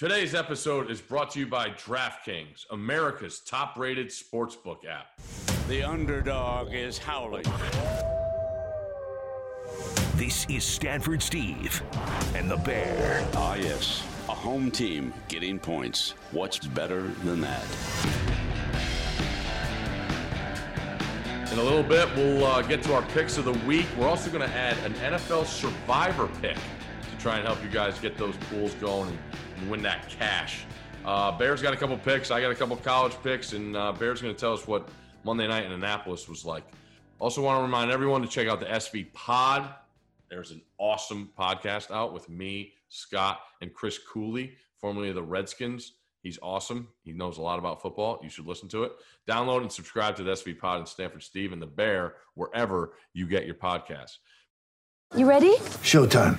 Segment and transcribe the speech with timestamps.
[0.00, 5.20] Today's episode is brought to you by DraftKings, America's top rated sportsbook app.
[5.68, 7.44] The underdog is howling.
[10.14, 11.82] This is Stanford Steve
[12.34, 13.28] and the Bear.
[13.34, 14.02] Ah, yes.
[14.30, 16.14] A home team getting points.
[16.30, 17.66] What's better than that?
[21.52, 23.84] In a little bit, we'll uh, get to our picks of the week.
[23.98, 27.98] We're also going to add an NFL survivor pick to try and help you guys
[27.98, 29.18] get those pools going and,
[29.60, 30.64] and win that cash.
[31.04, 32.30] Uh, Bears got a couple picks.
[32.30, 34.88] I got a couple college picks, and uh, Bears going to tell us what
[35.24, 36.64] Monday night in Annapolis was like.
[37.18, 39.68] Also, want to remind everyone to check out the SV Pod.
[40.28, 45.92] There's an awesome podcast out with me, Scott, and Chris Cooley, formerly of the Redskins.
[46.22, 46.88] He's awesome.
[47.02, 48.20] He knows a lot about football.
[48.22, 48.92] You should listen to it.
[49.26, 53.26] Download and subscribe to the SV Pod and Stanford Steve and the Bear wherever you
[53.26, 54.18] get your podcasts.
[55.16, 55.56] You ready?
[55.82, 56.38] Showtime.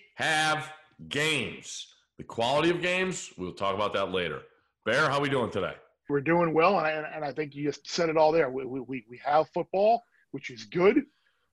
[0.15, 0.71] have
[1.09, 1.87] games.
[2.17, 4.41] The quality of games, we'll talk about that later.
[4.85, 5.73] Bear, how we doing today?
[6.11, 8.49] we're doing well, and I, and I think you just said it all there.
[8.49, 11.01] We, we, we have football, which is good.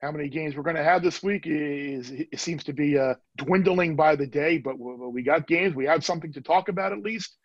[0.01, 3.15] How many games we're going to have this week is it seems to be uh,
[3.37, 5.75] dwindling by the day, but we, we got games.
[5.75, 7.35] We have something to talk about at least,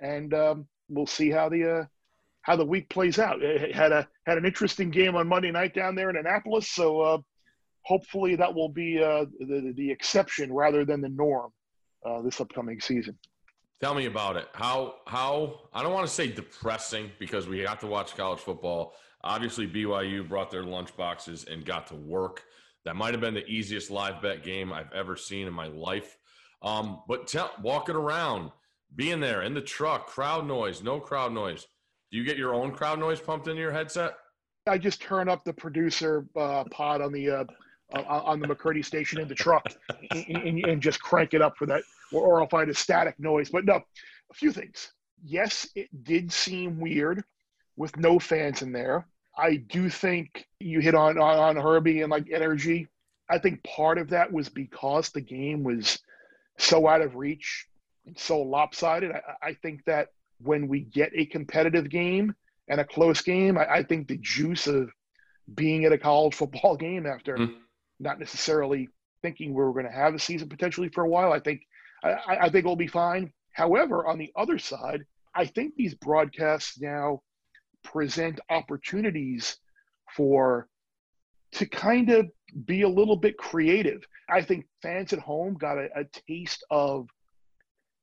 [0.00, 1.84] and um, we'll see how the uh,
[2.42, 3.42] how the week plays out.
[3.42, 7.00] It had a had an interesting game on Monday night down there in Annapolis, so
[7.00, 7.18] uh,
[7.84, 11.50] hopefully that will be uh, the the exception rather than the norm
[12.04, 13.16] uh, this upcoming season.
[13.80, 14.48] Tell me about it.
[14.52, 18.94] How how I don't want to say depressing because we got to watch college football.
[19.22, 22.44] Obviously, BYU brought their lunch boxes and got to work.
[22.84, 26.18] That might have been the easiest live bet game I've ever seen in my life.
[26.60, 28.50] Um, but tell, walking around,
[28.94, 31.66] being there in the truck, crowd noise, no crowd noise.
[32.10, 34.14] Do you get your own crowd noise pumped into your headset?
[34.66, 37.44] I just turn up the producer uh, pod on the uh,
[38.02, 39.66] on the McCurdy station in the truck
[40.10, 41.82] and, and, and just crank it up for that,
[42.12, 43.50] or, or I'll find a static noise.
[43.50, 43.80] But no,
[44.30, 44.92] a few things.
[45.24, 47.24] Yes, it did seem weird
[47.76, 49.06] with no fans in there.
[49.36, 52.88] I do think you hit on, on on Herbie and like energy.
[53.28, 55.98] I think part of that was because the game was
[56.58, 57.66] so out of reach
[58.06, 59.12] and so lopsided.
[59.12, 60.08] I, I think that
[60.40, 62.34] when we get a competitive game
[62.68, 64.90] and a close game, I, I think the juice of
[65.54, 67.54] being at a college football game after Mm.
[68.00, 68.88] Not necessarily
[69.22, 71.62] thinking we were going to have a season potentially for a while, I think
[72.02, 73.32] I, I think we'll be fine.
[73.52, 77.22] However, on the other side, I think these broadcasts now
[77.82, 79.56] present opportunities
[80.16, 80.68] for
[81.52, 82.28] to kind of
[82.66, 84.02] be a little bit creative.
[84.28, 87.08] I think fans at home got a, a taste of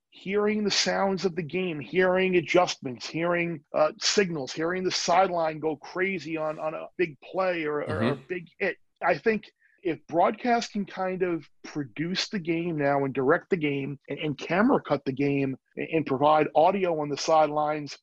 [0.09, 5.75] hearing the sounds of the game, hearing adjustments, hearing uh, signals, hearing the sideline go
[5.77, 8.77] crazy on, on a big play or, or a big hit.
[9.01, 9.45] I think
[9.83, 14.37] if broadcast can kind of produce the game now and direct the game and, and
[14.37, 17.97] camera cut the game and, and provide audio on the sidelines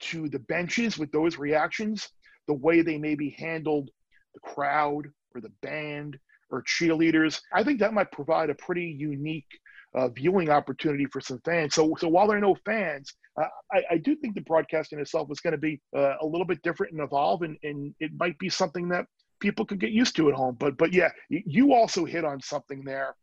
[0.00, 2.08] to the benches with those reactions,
[2.48, 3.90] the way they maybe handled
[4.34, 6.18] the crowd or the band
[6.50, 9.46] or cheerleaders, I think that might provide a pretty unique
[9.94, 11.74] uh, viewing opportunity for some fans.
[11.74, 15.28] So, so while there are no fans, uh, I, I do think the broadcasting itself
[15.30, 18.38] is going to be uh, a little bit different and evolve, and, and it might
[18.38, 19.06] be something that
[19.40, 20.56] people could get used to at home.
[20.58, 23.14] But, but yeah, you also hit on something there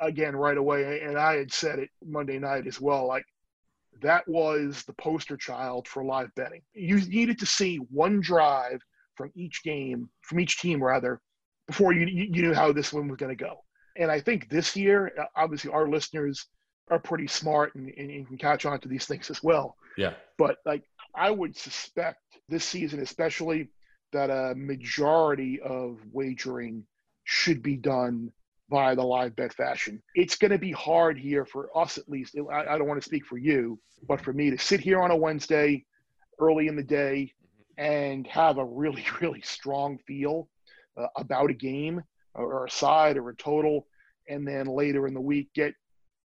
[0.00, 3.06] again right away, and I had said it Monday night as well.
[3.06, 3.24] Like
[4.00, 6.62] that was the poster child for live betting.
[6.72, 8.80] You needed to see one drive
[9.16, 11.20] from each game, from each team rather,
[11.66, 13.64] before you you knew how this one was going to go.
[13.96, 16.46] And I think this year, uh, obviously, our listeners
[16.90, 19.76] are pretty smart and, and, and can catch on to these things as well.
[19.96, 20.14] Yeah.
[20.38, 20.84] But like,
[21.14, 23.68] I would suspect this season, especially,
[24.12, 26.84] that a majority of wagering
[27.24, 28.30] should be done
[28.70, 30.02] via the live bet fashion.
[30.14, 32.36] It's going to be hard here for us, at least.
[32.50, 33.78] I, don't want to speak for you,
[34.08, 35.84] but for me to sit here on a Wednesday,
[36.38, 37.32] early in the day,
[37.76, 40.48] and have a really, really strong feel
[40.96, 42.02] uh, about a game
[42.34, 43.86] or a side or a total,
[44.28, 45.74] and then later in the week get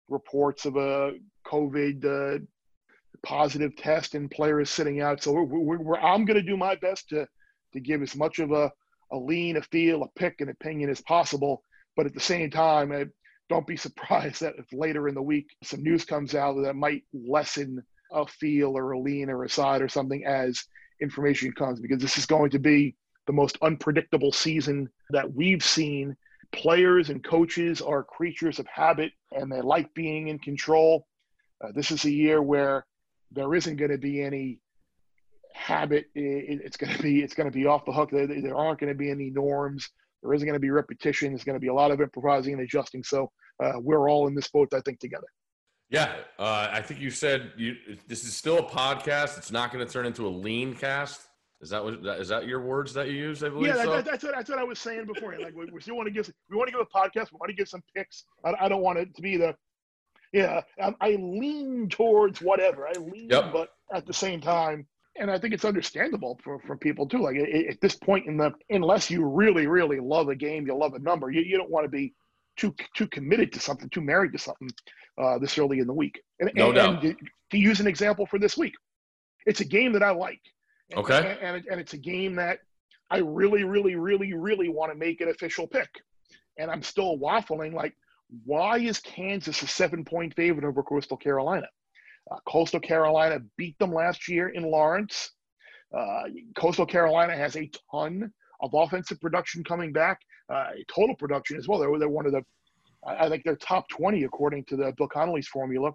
[0.09, 1.13] reports of a
[1.45, 2.39] COVID uh,
[3.25, 5.23] positive test and players sitting out.
[5.23, 7.27] So we're, we're, I'm going to do my best to
[7.73, 8.71] to give as much of a,
[9.13, 11.63] a lean, a feel, a pick, an opinion as possible.
[11.97, 13.07] But at the same time, I,
[13.49, 17.05] don't be surprised that if later in the week some news comes out that might
[17.13, 17.83] lessen
[18.13, 20.65] a feel or a lean or a side or something as
[21.01, 22.95] information comes, because this is going to be
[23.27, 26.17] the most unpredictable season that we've seen.
[26.51, 31.07] Players and coaches are creatures of habit and they like being in control.
[31.63, 32.87] Uh, this is a year where
[33.31, 34.61] there isn't going to be any
[35.59, 36.07] habit.
[36.15, 38.11] It, it's going to be it's going to be off the hook.
[38.11, 39.89] There, there aren't going to be any norms.
[40.23, 41.33] There isn't going to be repetition.
[41.33, 43.05] There's going to be a lot of improvising and adjusting.
[43.05, 43.31] So
[43.63, 45.27] uh, we're all in this boat, I think, together.
[45.91, 47.77] Yeah, uh, I think you said you,
[48.07, 49.39] this is still a podcast.
[49.39, 51.23] It's not going to turn into a lean cast.
[51.61, 53.43] Is that what is that your words that you use?
[53.43, 53.75] I believe.
[53.75, 53.91] Yeah, so?
[53.93, 55.37] that, that's what that's what I was saying before.
[55.39, 57.33] Like we, we still want to give we want to give a podcast.
[57.33, 58.25] We want to give some picks.
[58.45, 59.57] I, I don't want it to be the
[60.33, 60.61] yeah.
[60.81, 62.87] I, I lean towards whatever.
[62.87, 63.53] I lean, Yep.
[63.53, 64.87] but at the same time,
[65.19, 67.19] and I think it's understandable for, for people too.
[67.19, 70.75] Like at, at this point in the, unless you really really love a game, you
[70.77, 71.31] love a number.
[71.31, 72.15] You, you don't want to be
[72.57, 74.69] too too committed to something, too married to something
[75.21, 76.21] uh, this early in the week.
[76.41, 77.05] And, No and, doubt.
[77.05, 77.17] and
[77.51, 78.75] to, use an example for this week,
[79.47, 80.41] it's a game that I like.
[80.91, 81.39] And- Okay.
[81.43, 82.61] And, and, and it's a game that
[83.11, 85.89] I really, really, really, really want to make an official pick.
[86.59, 87.95] And I'm still waffling like,
[88.45, 91.67] why is Kansas a seven point favorite over Coastal Carolina?
[92.47, 95.33] Coastal Carolina beat them last year in Lawrence.
[95.97, 96.25] Uh,
[96.57, 98.31] Coastal Carolina has a ton
[98.61, 100.21] of offensive production coming back,
[100.53, 101.79] uh, total production as well.
[101.79, 102.43] They're, they're one of the,
[103.07, 105.93] I think they're top 20 according to the Bill Connelly's formula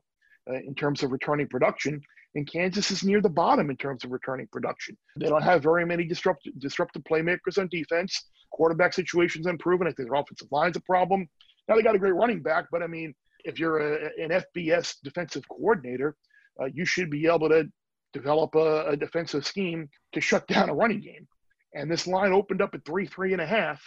[0.50, 2.01] uh, in terms of returning production.
[2.36, 4.97] And Kansas is near the bottom in terms of returning production.
[5.18, 8.29] They don't have very many disruptive, disruptive playmakers on defense.
[8.51, 9.88] Quarterback situation's improving.
[9.88, 11.27] I think their offensive line's a problem.
[11.68, 13.13] Now they got a great running back, but I mean,
[13.44, 16.16] if you're a, an FBS defensive coordinator,
[16.62, 17.68] uh, you should be able to
[18.13, 21.28] develop a, a defensive scheme to shut down a running game.
[21.74, 23.81] And this line opened up at three, three and a half,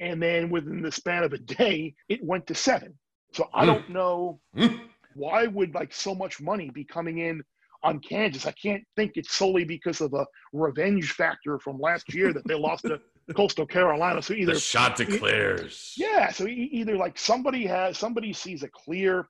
[0.00, 2.98] and then within the span of a day, it went to seven.
[3.32, 3.66] So I Mm.
[3.66, 4.80] don't know Mm.
[5.14, 7.42] why would like so much money be coming in
[7.82, 8.46] on Kansas?
[8.46, 12.54] I can't think it's solely because of a revenge factor from last year that they
[12.54, 12.84] lost
[13.30, 14.20] to Coastal Carolina.
[14.20, 15.94] So either the shot declares.
[15.96, 19.28] yeah, so either like somebody has somebody sees a clear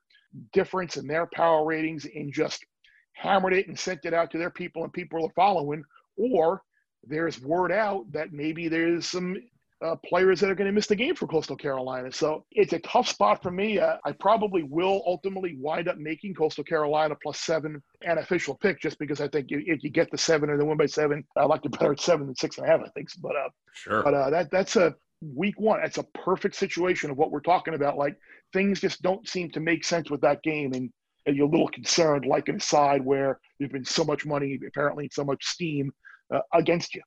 [0.53, 2.65] difference in their power ratings and just
[3.13, 5.83] hammered it and sent it out to their people and people are following,
[6.17, 6.61] or
[7.03, 9.37] there's word out that maybe there's some
[9.83, 12.11] uh, players that are going to miss the game for Coastal Carolina.
[12.11, 13.79] So it's a tough spot for me.
[13.79, 18.79] Uh, I probably will ultimately wind up making Coastal Carolina plus seven an official pick
[18.79, 21.23] just because I think if if you get the seven or the win by seven,
[21.35, 23.09] I like it better at seven than six and a half, I think.
[23.21, 24.03] But uh, Sure.
[24.03, 25.81] but uh, that that's a week one.
[25.81, 27.97] That's a perfect situation of what we're talking about.
[27.97, 28.17] Like
[28.53, 30.89] things just don't seem to make sense with that game, and,
[31.25, 35.09] and you're a little concerned, like an aside where there's been so much money, apparently
[35.11, 35.91] so much steam
[36.33, 37.01] uh, against you.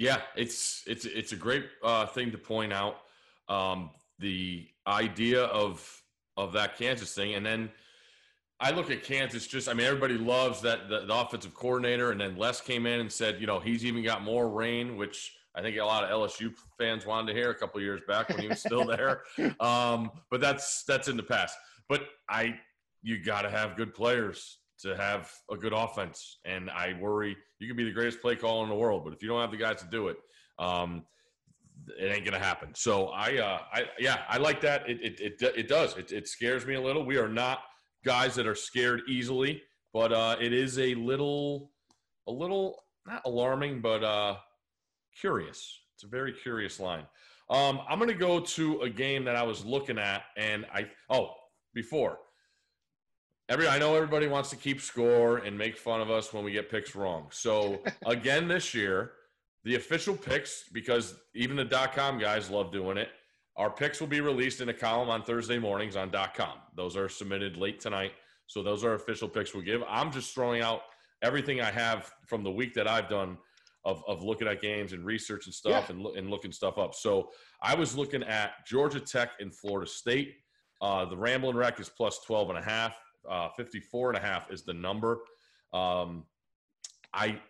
[0.00, 3.02] Yeah, it's it's it's a great uh, thing to point out.
[3.50, 6.02] Um, the idea of
[6.38, 7.70] of that Kansas thing, and then
[8.60, 9.46] I look at Kansas.
[9.46, 13.00] Just I mean, everybody loves that the, the offensive coordinator, and then Les came in
[13.00, 16.08] and said, you know, he's even got more rain, which I think a lot of
[16.08, 19.24] LSU fans wanted to hear a couple of years back when he was still there.
[19.60, 21.58] Um, but that's that's in the past.
[21.90, 22.58] But I,
[23.02, 27.68] you got to have good players to have a good offense, and I worry you
[27.68, 29.56] can be the greatest play caller in the world, but if you don't have the
[29.56, 30.16] guys to do it,
[30.58, 31.04] um,
[31.98, 32.74] it ain't gonna happen.
[32.74, 34.88] So I, uh, I yeah, I like that.
[34.88, 35.96] It it it, it does.
[35.96, 37.04] It, it scares me a little.
[37.04, 37.60] We are not
[38.04, 39.62] guys that are scared easily,
[39.92, 41.72] but uh, it is a little,
[42.26, 44.36] a little not alarming, but uh,
[45.18, 45.80] curious.
[45.94, 47.04] It's a very curious line.
[47.50, 51.34] Um, I'm gonna go to a game that I was looking at, and I oh
[51.74, 52.18] before
[53.50, 56.52] every I know everybody wants to keep score and make fun of us when we
[56.52, 57.26] get picks wrong.
[57.30, 59.12] So again this year,
[59.64, 63.10] the official picks because even the dot com guys love doing it.
[63.56, 66.54] Our picks will be released in a column on Thursday mornings on dot com.
[66.76, 68.12] Those are submitted late tonight.
[68.46, 69.82] So those are official picks we'll give.
[69.88, 70.80] I'm just throwing out
[71.22, 73.36] everything I have from the week that I've done
[73.84, 75.94] of, of looking at games and research and stuff Yeah.
[75.94, 76.94] and, loo- and looking stuff up.
[76.94, 77.30] So
[77.62, 80.34] I was looking at Georgia Tech and Florida State.
[80.80, 82.96] Uh, the Ramblin' Wreck is plus 12 and a half.
[83.28, 85.20] Uh, 54 and a half is the number.
[85.72, 86.24] Um,
[87.12, 87.40] I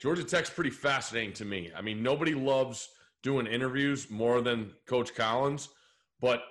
[0.00, 1.70] Georgia Tech's pretty fascinating to me.
[1.74, 2.88] I mean, nobody loves
[3.22, 5.70] doing interviews more than Coach Collins,
[6.20, 6.42] but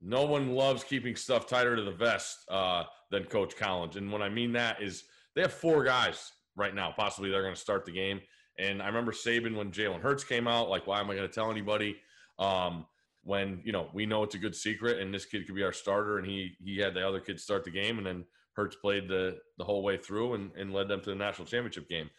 [0.00, 3.96] no one loves keeping stuff tighter to the vest uh, than Coach Collins.
[3.96, 5.04] And what I mean that is
[5.34, 6.92] they have four guys right now.
[6.96, 8.20] Possibly they're going to start the game.
[8.58, 10.68] And I remember Saban when Jalen Hurts came out.
[10.68, 11.96] Like, why am I going to tell anybody?
[12.38, 12.86] Um,
[13.24, 15.72] when you know we know it's a good secret, and this kid could be our
[15.72, 19.08] starter, and he he had the other kids start the game, and then Hurts played
[19.08, 22.10] the the whole way through and, and led them to the national championship game.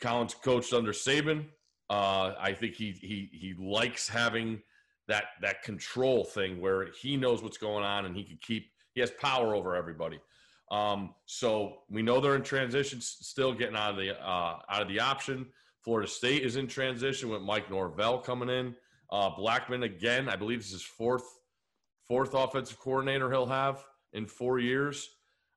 [0.00, 1.46] Collins coached under Saban.
[1.88, 4.62] Uh, I think he he he likes having
[5.08, 9.00] that that control thing where he knows what's going on and he can keep he
[9.00, 10.20] has power over everybody.
[10.70, 14.88] Um, so we know they're in transition, still getting out of the uh, out of
[14.88, 15.46] the option.
[15.82, 18.74] Florida State is in transition with Mike Norvell coming in.
[19.10, 21.24] Uh, Blackman again, I believe this is fourth
[22.06, 25.08] fourth offensive coordinator he'll have in four years.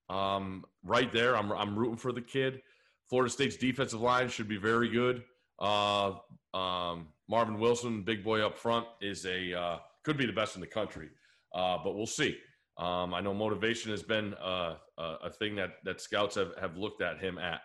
[0.10, 2.62] Um, right there, I'm I'm rooting for the kid.
[3.10, 5.24] Florida State's defensive line should be very good.
[5.60, 6.14] Uh,
[6.54, 10.62] um, Marvin Wilson, big boy up front, is a uh, could be the best in
[10.62, 11.10] the country,
[11.54, 12.38] uh, but we'll see.
[12.78, 17.02] Um, I know motivation has been uh, a thing that that scouts have, have looked
[17.02, 17.62] at him at,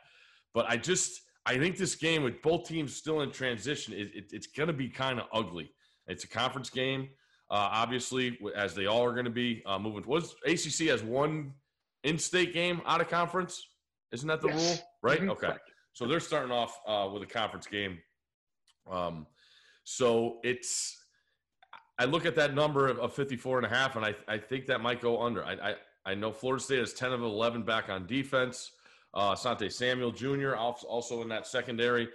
[0.52, 4.25] but I just I think this game with both teams still in transition, it, it,
[4.33, 5.71] it's going to be kind of ugly.
[6.08, 7.08] It's a conference game,
[7.50, 10.04] uh, obviously, as they all are going to be uh, moving.
[10.06, 11.52] Was ACC has one
[12.04, 13.68] in-state game out of conference?
[14.12, 14.56] Isn't that the yes.
[14.56, 14.88] rule?
[15.02, 15.20] Right?
[15.20, 15.30] Mm-hmm.
[15.30, 15.52] Okay.
[15.92, 17.98] So they're starting off uh, with a conference game.
[18.90, 19.26] Um,
[19.84, 20.98] so it's
[21.98, 24.80] I look at that number of 54 and a half, and I, I think that
[24.80, 25.44] might go under.
[25.44, 25.74] I, I,
[26.06, 28.70] I know Florida State has 10 of 11 back on defense.
[29.14, 30.54] Uh, Asante Samuel Jr.
[30.54, 32.08] also in that secondary.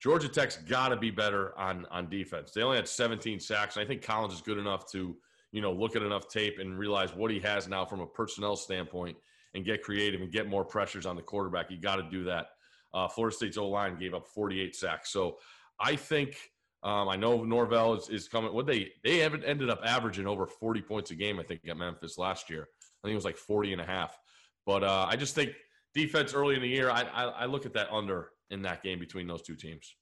[0.00, 2.52] Georgia Tech's got to be better on on defense.
[2.52, 3.76] They only had 17 sacks.
[3.76, 5.16] And I think Collins is good enough to
[5.52, 8.56] you know look at enough tape and realize what he has now from a personnel
[8.56, 9.16] standpoint
[9.54, 11.70] and get creative and get more pressures on the quarterback.
[11.70, 12.46] You got to do that.
[12.94, 15.12] Uh, Florida State's O line gave up 48 sacks.
[15.12, 15.38] So
[15.78, 16.36] I think
[16.82, 18.52] um, I know Norvell is, is coming.
[18.54, 21.38] What they they haven't ended up averaging over 40 points a game.
[21.38, 22.68] I think at Memphis last year.
[23.02, 24.18] I think it was like 40 and a half.
[24.66, 25.52] But uh, I just think
[25.94, 26.90] defense early in the year.
[26.90, 29.94] I, I, I look at that under in that game between those two teams.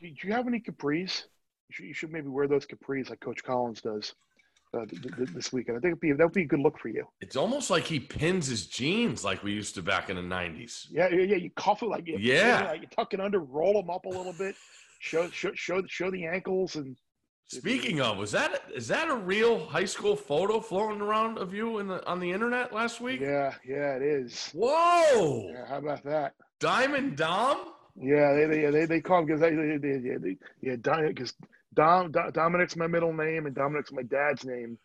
[0.00, 1.24] Do you have any capris?
[1.68, 4.14] You should, you should maybe wear those capris like Coach Collins does.
[4.72, 5.76] Uh, th- th- this weekend.
[5.76, 7.04] I think it'd be, that would be a good look for you.
[7.20, 10.86] It's almost like he pins his jeans like we used to back in the '90s.
[10.90, 13.90] Yeah, yeah, you cuff it like you, yeah, you, you tuck it under, roll them
[13.90, 14.54] up a little bit,
[15.00, 16.96] show show show, show the ankles and.
[17.48, 21.80] Speaking of, was that is that a real high school photo floating around of you
[21.80, 23.20] in the on the internet last week?
[23.20, 24.52] Yeah, yeah, it is.
[24.54, 25.48] Whoa!
[25.52, 26.34] Yeah, how about that?
[26.60, 27.72] Diamond Dom?
[27.96, 31.34] Yeah, they they they, they call him because they, they, they, they yeah because
[31.74, 34.78] Dom, Dom Dominic's my middle name and Dominic's my dad's name,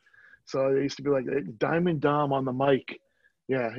[0.45, 1.25] so they used to be like
[1.57, 2.99] Diamond Dom on the mic.
[3.47, 3.69] Yeah,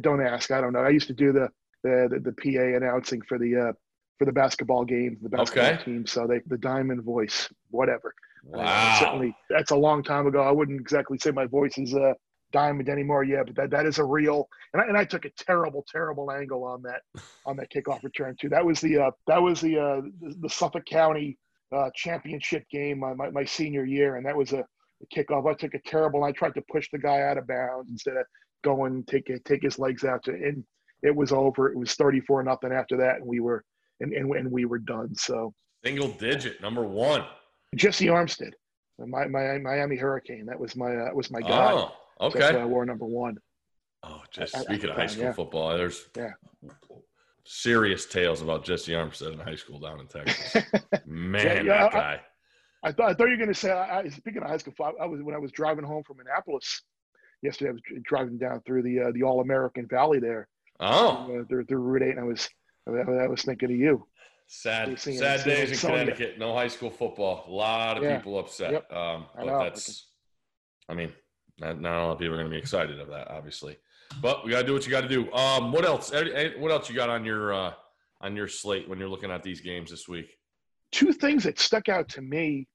[0.00, 0.50] don't ask.
[0.50, 0.80] I don't know.
[0.80, 1.48] I used to do the
[1.82, 3.72] the the, the PA announcing for the uh,
[4.18, 5.84] for the basketball games, the basketball okay.
[5.84, 6.06] team.
[6.06, 8.14] So they the Diamond voice, whatever.
[8.44, 8.62] Wow.
[8.64, 10.42] Uh, certainly, that's a long time ago.
[10.42, 12.12] I wouldn't exactly say my voice is uh,
[12.58, 13.22] diamond anymore.
[13.32, 14.38] Yeah, but that, that is a real.
[14.72, 17.00] And I, and I took a terrible, terrible angle on that
[17.48, 18.50] on that kickoff return too.
[18.56, 21.28] That was the uh, that was the, uh, the, the Suffolk County
[21.76, 24.62] uh, championship game my, my, my senior year, and that was a,
[25.04, 25.50] a kickoff.
[25.52, 26.18] I took a terrible.
[26.20, 28.26] And I tried to push the guy out of bounds instead of
[28.64, 30.64] going take take his legs out to and
[31.02, 31.62] it was over.
[31.72, 33.60] It was thirty four nothing after that, and we were
[34.00, 35.14] and, and and we were done.
[35.14, 35.52] So
[35.84, 37.24] single digit number one.
[37.74, 38.52] Jessie Armstead,
[38.98, 40.46] my, my Miami Hurricane.
[40.46, 41.72] That was my uh, was my guy.
[41.72, 42.38] Oh, okay.
[42.38, 43.38] that's why I wore number one.
[44.02, 45.32] Oh, just speaking of high school yeah.
[45.32, 46.30] football, there's yeah.
[47.44, 50.64] serious tales about Jessie Armstead in high school down in Texas.
[51.06, 52.20] Man, yeah, that guy.
[52.82, 53.72] I, I, thought I thought you were going to say.
[53.72, 56.82] I, speaking of high school, I was when I was driving home from Annapolis
[57.42, 57.70] yesterday.
[57.70, 60.48] I was driving down through the uh, the All American Valley there.
[60.78, 62.48] Oh, uh, through, through Route Eight, and I was
[62.86, 64.06] I was thinking of you.
[64.48, 66.38] Sad, sad days in Connecticut.
[66.38, 67.44] No high school football.
[67.48, 68.16] A lot of yeah.
[68.16, 68.72] people upset.
[68.72, 68.92] Yep.
[68.92, 70.06] Um, but that's,
[70.88, 71.12] I mean,
[71.58, 73.76] not, not a lot of people are going to be excited of that, obviously.
[74.20, 75.30] But we got to do what you got to do.
[75.32, 76.12] Um, what else?
[76.12, 77.72] What else you got on your uh,
[78.20, 80.38] on your slate when you're looking at these games this week?
[80.92, 82.68] Two things that stuck out to me,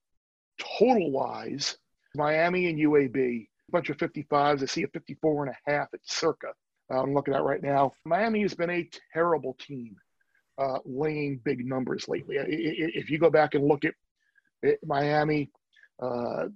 [0.59, 1.77] total wise:
[2.15, 3.47] Miami and UAB.
[3.47, 4.61] A bunch of 55s.
[4.61, 6.49] I see a 54 and a half at Circa.
[6.89, 7.93] I'm looking at right now.
[8.03, 9.95] Miami has been a terrible team
[10.57, 12.35] uh, laying big numbers lately.
[12.37, 13.93] If you go back and look at,
[14.65, 15.49] at Miami,
[16.01, 16.47] uh,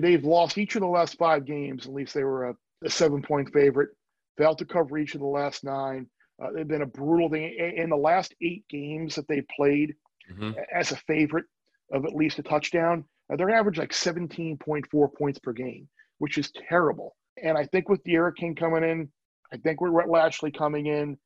[0.00, 1.86] they've lost each of the last five games.
[1.86, 2.54] At least they were a,
[2.84, 3.90] a seven point favorite.
[4.38, 6.06] Failed to cover each of the last nine.
[6.42, 9.94] Uh, they've been a brutal thing in the last eight games that they've played
[10.30, 10.52] mm-hmm.
[10.74, 11.44] as a favorite
[11.92, 13.04] of at least a touchdown.
[13.30, 15.88] Uh, they're average like 17.4 points per game,
[16.18, 17.14] which is terrible.
[17.42, 19.08] And I think with D'Eriq King coming in,
[19.52, 21.18] I think with Rhett Lashlee coming in,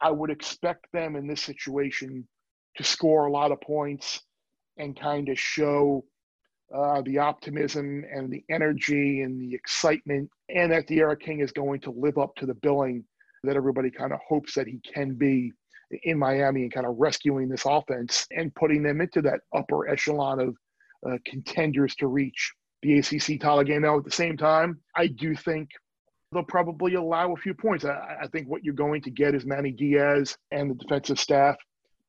[0.00, 2.26] I would expect them in this situation
[2.76, 4.20] to score a lot of points
[4.78, 6.04] and kind of show
[6.74, 11.80] uh, the optimism and the energy and the excitement, and that D'Eriq King is going
[11.80, 13.04] to live up to the billing
[13.42, 15.52] that everybody kind of hopes that he can be
[16.04, 20.40] in Miami and kind of rescuing this offense and putting them into that upper echelon
[20.40, 20.56] of
[21.08, 23.82] uh, contenders to reach the ACC title game.
[23.82, 25.70] Now, at the same time, I do think
[26.32, 27.84] they'll probably allow a few points.
[27.84, 31.56] I, I, think what you're going to get is Manny Diaz and the defensive staff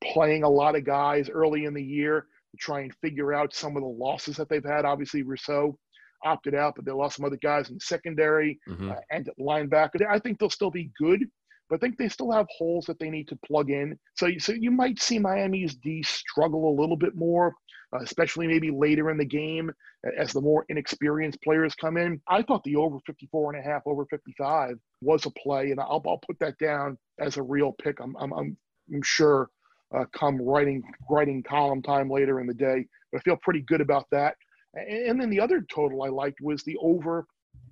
[0.02, 2.26] playing a lot of guys early in the year
[2.58, 4.84] try and figure out some of the losses that they've had.
[4.84, 5.78] Obviously, Rousseau
[6.24, 8.92] opted out, but they lost some other guys in the secondary Mhm.
[8.92, 10.06] uh, and linebacker.
[10.08, 11.28] I think they'll still be good,
[11.68, 13.98] but I think they still have holes that they need to plug in.
[14.14, 17.54] So, you- so you might see Miami's D struggle a little bit more,
[17.92, 19.72] uh, especially maybe later in the game
[20.16, 22.20] as the more inexperienced players come in.
[22.28, 26.02] I thought the over 54 and a half, over 55 was a play, and I'll,
[26.06, 27.98] I'll put that down as a real pick.
[28.00, 28.56] I'm, I'm, I'm,
[28.92, 29.48] I'm sure
[29.94, 33.80] uh, come writing writing column time later in the day, but I feel pretty good
[33.80, 34.36] about that.
[34.74, 37.26] And, and then the other total I liked was the over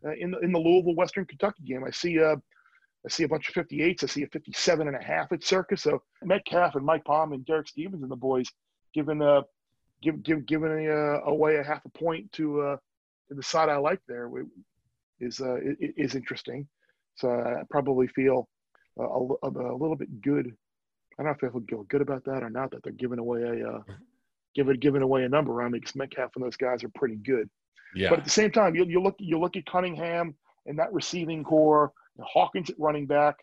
[0.04, 1.84] uh, in the in the Louisville Western Kentucky game.
[1.84, 2.36] I see uh,
[3.04, 4.04] I see a bunch of 58s.
[4.04, 5.76] I see a 57 and a half at Circa.
[5.76, 8.46] So Metcalf and Mike Palm and Derek Stevens and the boys
[8.94, 9.42] giving uh
[10.02, 12.76] give give giving uh, away a half a point to uh
[13.28, 14.30] to the side I like there
[15.20, 16.68] is uh is interesting.
[17.16, 18.48] So I probably feel
[18.98, 20.54] a, a, a little bit good.
[21.20, 22.70] I don't know if I feel good about that or not.
[22.70, 23.82] That they're giving away a uh,
[24.54, 27.48] giving giving away a number on me because Metcalf and those guys are pretty good.
[27.94, 28.08] Yeah.
[28.08, 30.34] But at the same time, you, you look you look at Cunningham
[30.64, 33.36] and that receiving corps, Hawkins at running back,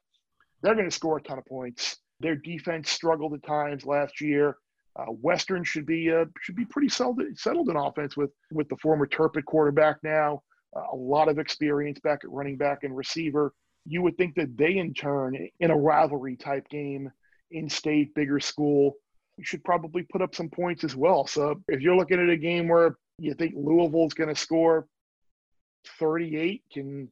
[0.64, 1.98] they're going to score a ton of points.
[2.20, 4.58] Their defense struggled at times last year.
[4.96, 8.78] Uh, Western should be uh, should be pretty settled, settled in offense with with the
[8.78, 10.42] former Terrapin quarterback now.
[10.76, 13.54] Uh, a lot of experience back at running back and receiver.
[13.86, 17.12] You would think that they, in turn, in a rivalry type game,
[17.52, 18.96] in state, bigger school,
[19.38, 21.26] you should probably put up some points as well.
[21.28, 24.88] So if you're looking at a game where you think Louisville's going to score
[26.00, 27.10] 38, can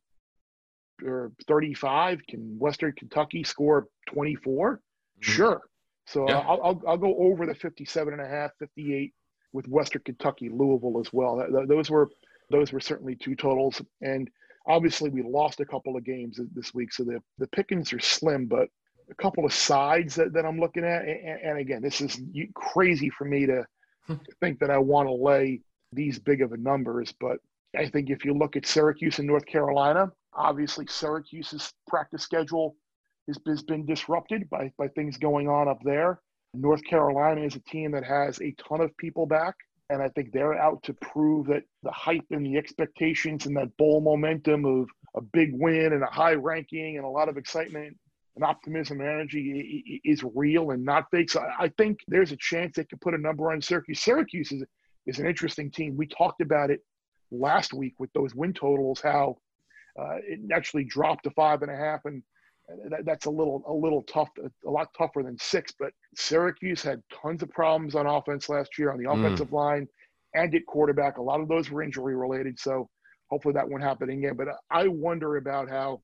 [1.04, 4.76] or 35, can Western Kentucky score 24?
[4.76, 5.22] Mm-hmm.
[5.32, 5.62] Sure.
[6.08, 6.40] So Yeah.
[6.40, 9.14] I'll, I'll I'll go over the 57 and a half, 58
[9.54, 11.36] with Western Kentucky, Louisville as well.
[11.38, 12.10] That- those were
[12.52, 14.30] those were certainly two totals, and
[14.68, 18.46] obviously we lost a couple of games this week, so the the pickings are slim.
[18.46, 18.70] But
[19.10, 22.20] a couple of sides that, that I'm looking at, and, and again, this is
[22.54, 24.14] crazy for me hmm.
[24.14, 27.38] to think that I want to lay these big of a numbers, but
[27.78, 32.76] I think if you look at Syracuse and North Carolina, obviously Syracuse's practice schedule
[33.28, 36.20] has, has been disrupted by, by things going on up there.
[36.54, 39.56] North Carolina is a team that has a ton of people back,
[39.90, 43.76] and I think they're out to prove that the hype and the expectations and that
[43.78, 47.98] bowl momentum of a big win and a high ranking and a lot of excitement
[48.36, 51.30] and optimism and energy is real and not fake.
[51.30, 54.02] So I think there's a chance they could put a number on Syracuse.
[54.02, 54.64] Syracuse is,
[55.06, 55.96] is an interesting team.
[55.96, 56.82] We talked about it
[57.32, 59.38] last week with those win totals, how
[60.00, 62.22] uh, it actually dropped to five and a half, and
[62.90, 64.30] that, that's a little a little tough,
[64.66, 65.74] a lot tougher than six.
[65.80, 69.20] But Syracuse had tons of problems on offense last year on the Mm.
[69.20, 69.88] offensive line
[70.34, 71.18] and at quarterback.
[71.18, 72.90] A lot of those were injury related, so
[73.30, 74.36] hopefully that won't happen again.
[74.36, 76.02] But I wonder about how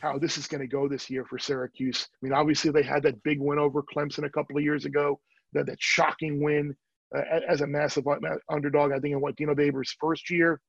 [0.00, 2.08] how this is going to go this year for Syracuse.
[2.12, 5.20] I mean, obviously they had that big win over Clemson a couple of years ago,
[5.52, 6.76] that that shocking win
[7.16, 8.04] uh, as a massive
[8.50, 8.92] underdog.
[8.92, 10.60] I think in what Dino Babers' first year,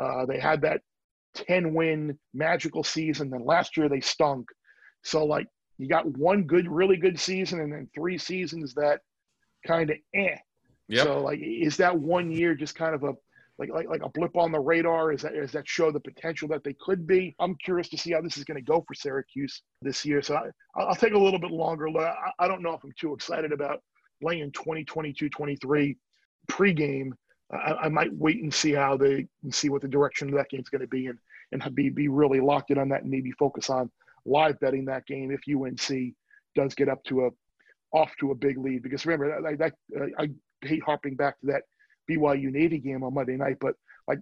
[0.00, 0.80] uh, they had that
[1.34, 3.30] 10 win magical season.
[3.30, 4.46] Then last year they stunk.
[5.02, 5.46] So like
[5.78, 9.00] you got one good, really good season, and then three seasons that
[9.66, 10.36] kind of eh.
[10.88, 11.04] Yep.
[11.04, 13.14] So like, is that one year just kind of a
[13.58, 15.12] like like like a blip on the radar?
[15.12, 17.34] Is that is that show the potential that they could be?
[17.38, 20.22] I'm curious to see how this is going to go for Syracuse this year.
[20.22, 21.88] So I, I'll take a little bit longer.
[21.98, 23.80] I, I don't know if I'm too excited about
[24.22, 25.96] laying 2022 23
[26.50, 27.10] pregame.
[27.52, 30.48] I, I might wait and see how they and see what the direction of that
[30.48, 31.18] game is going to be and
[31.52, 33.90] and be be really locked in on that and maybe focus on
[34.26, 36.14] live betting that game if UNC
[36.56, 37.30] does get up to a
[37.96, 40.28] off to a big lead because remember that uh, I
[40.62, 41.62] hate harping back to that
[42.10, 43.74] BYU Navy game on Monday night, but
[44.08, 44.18] like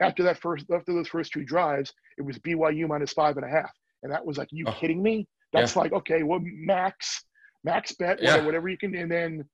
[0.00, 3.48] after that first after those first two drives, it was BYU minus five and a
[3.48, 3.70] half,
[4.02, 4.72] and that was like, you Oh.
[4.72, 5.26] kidding me?
[5.52, 7.24] That's like okay, well max
[7.64, 8.30] max bet Yeah.
[8.32, 9.44] whatever, whatever you can, and then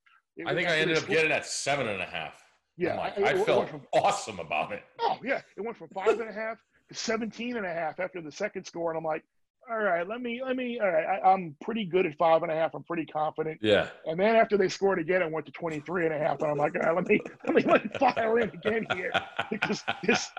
[0.46, 2.42] I think I ended up scored- getting at seven and a half.
[2.76, 4.82] Yeah, I'm like, I- it I felt from- awesome about it.
[5.00, 8.20] Oh yeah, it went from five and a half to 17 and a half after
[8.20, 9.22] the second score, and I'm like,
[9.70, 10.80] all right, let me let me.
[10.80, 12.74] All right, I, I'm pretty good at five and a half.
[12.74, 13.58] I'm pretty confident.
[13.62, 13.88] Yeah.
[14.06, 16.58] And then after they scored again, it went to 23 and a half, and I'm
[16.58, 19.12] like, all right, let me let me let me fire in again here
[19.50, 20.28] because this.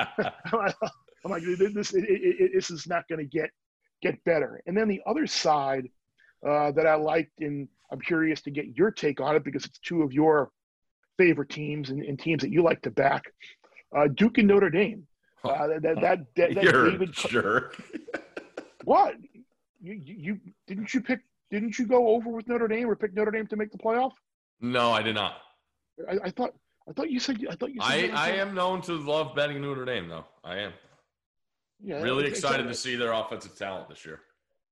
[1.25, 3.49] I'm like, this it, it, this is not going to get
[4.01, 4.61] get better.
[4.67, 5.87] And then the other side
[6.47, 9.79] uh, that I liked, and I'm curious to get your take on it because it's
[9.79, 10.51] two of your
[11.17, 13.23] favorite teams and, and teams that you like to back.
[13.95, 15.07] Uh, Duke and Notre Dame.
[15.43, 17.81] Uh, that, that, that, that David, jerk.
[18.85, 19.15] what?
[19.81, 21.19] You, you, didn't you pick?
[21.51, 24.11] Didn't you go over with Notre Dame or pick Notre Dame to make the playoff?
[24.61, 25.37] No, I did not.
[26.09, 26.53] I, I thought
[26.89, 29.61] I thought you said I thought you said I, I am known to love betting
[29.61, 30.25] Notre Dame, though.
[30.43, 30.73] I am
[31.83, 34.21] yeah, really excited to see their offensive talent this year.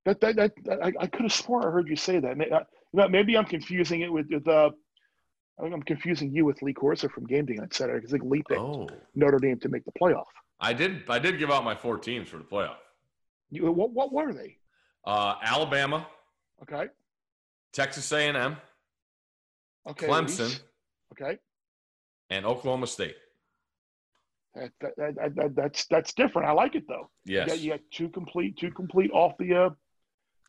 [0.06, 2.38] That that, that, that I, I could have sworn I heard you say that.
[2.38, 2.60] May- uh,
[2.93, 4.71] you know, Maybe I'm confusing it with, with uh,
[5.60, 8.17] I think I'm confusing you with Lee Corso from Game Day on Saturday because I
[8.17, 10.26] think Lee picked Oh, Notre Dame to make the playoff.
[10.60, 11.04] I did.
[11.10, 12.78] I did give out my four teams for the playoff.
[13.52, 14.58] You, what, what were they?
[15.06, 16.08] Uh, Alabama,
[16.64, 16.88] Okay.
[17.74, 18.58] Texas A&M,
[19.90, 20.08] Okay.
[20.08, 20.60] Clemson, Reese.
[21.14, 21.38] Okay.
[22.30, 23.16] and Oklahoma State.
[24.54, 26.48] That, that, that, that, that's that's different.
[26.48, 27.10] I like it though.
[27.26, 27.48] Yes.
[27.48, 29.70] You got, you got two complete, two complete off the uh,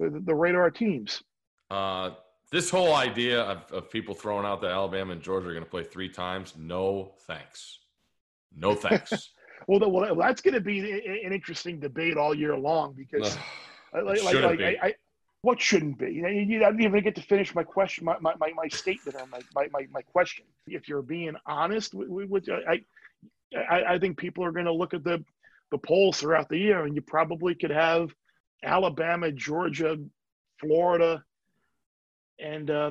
[0.01, 1.23] the, the radar teams.
[1.71, 2.11] Uh,
[2.51, 5.71] this whole idea of, of people throwing out that Alabama and Georgia are going to
[5.71, 7.79] play three times, no thanks.
[8.55, 9.31] No thanks.
[9.67, 13.43] Well, the, well that's going to be an interesting debate all year long because, Ugh,
[13.95, 14.61] uh, like, like, like.
[14.61, 14.95] I, I,
[15.43, 16.13] what shouldn't be?
[16.13, 19.21] You, you I didn't even get to finish my question, my, my, my, my statement
[19.21, 20.45] or my, my, my, my question.
[20.69, 22.83] If you're being honest, with, with, with- I,
[23.69, 25.25] I, I think people are going to look at the
[25.73, 28.11] the polls throughout the year, and you probably could have
[28.63, 29.97] Alabama, Georgia,
[30.61, 31.25] Florida,
[32.39, 32.91] and uh,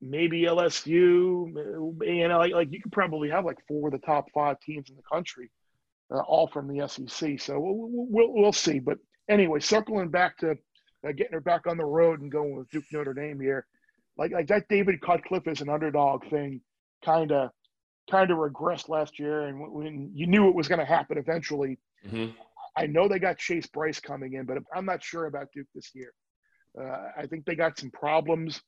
[0.00, 0.86] maybe LSU.
[0.86, 4.88] You know, like, like you could probably have like four of the top five teams
[4.88, 5.50] in the country,
[6.12, 7.40] uh, all from the SEC.
[7.40, 8.78] So we'll, we'll, we'll see.
[8.78, 10.52] But anyway, circling back to
[11.06, 13.66] uh, getting her back on the road and going with Duke Notre Dame here,
[14.16, 16.60] like like that David Cutcliffe as an underdog thing,
[17.04, 17.50] kind of
[18.10, 21.78] kind of regressed last year, and when- you knew it was going to happen eventually.
[22.06, 22.34] Mhm.
[22.76, 25.90] I know they got Chase Brice coming in, but I'm not sure about Duke this
[25.94, 26.12] year.
[26.78, 28.60] Uh, I think they got some problems,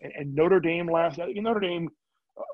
[0.00, 1.88] and, and Notre Dame last year, Notre Dame.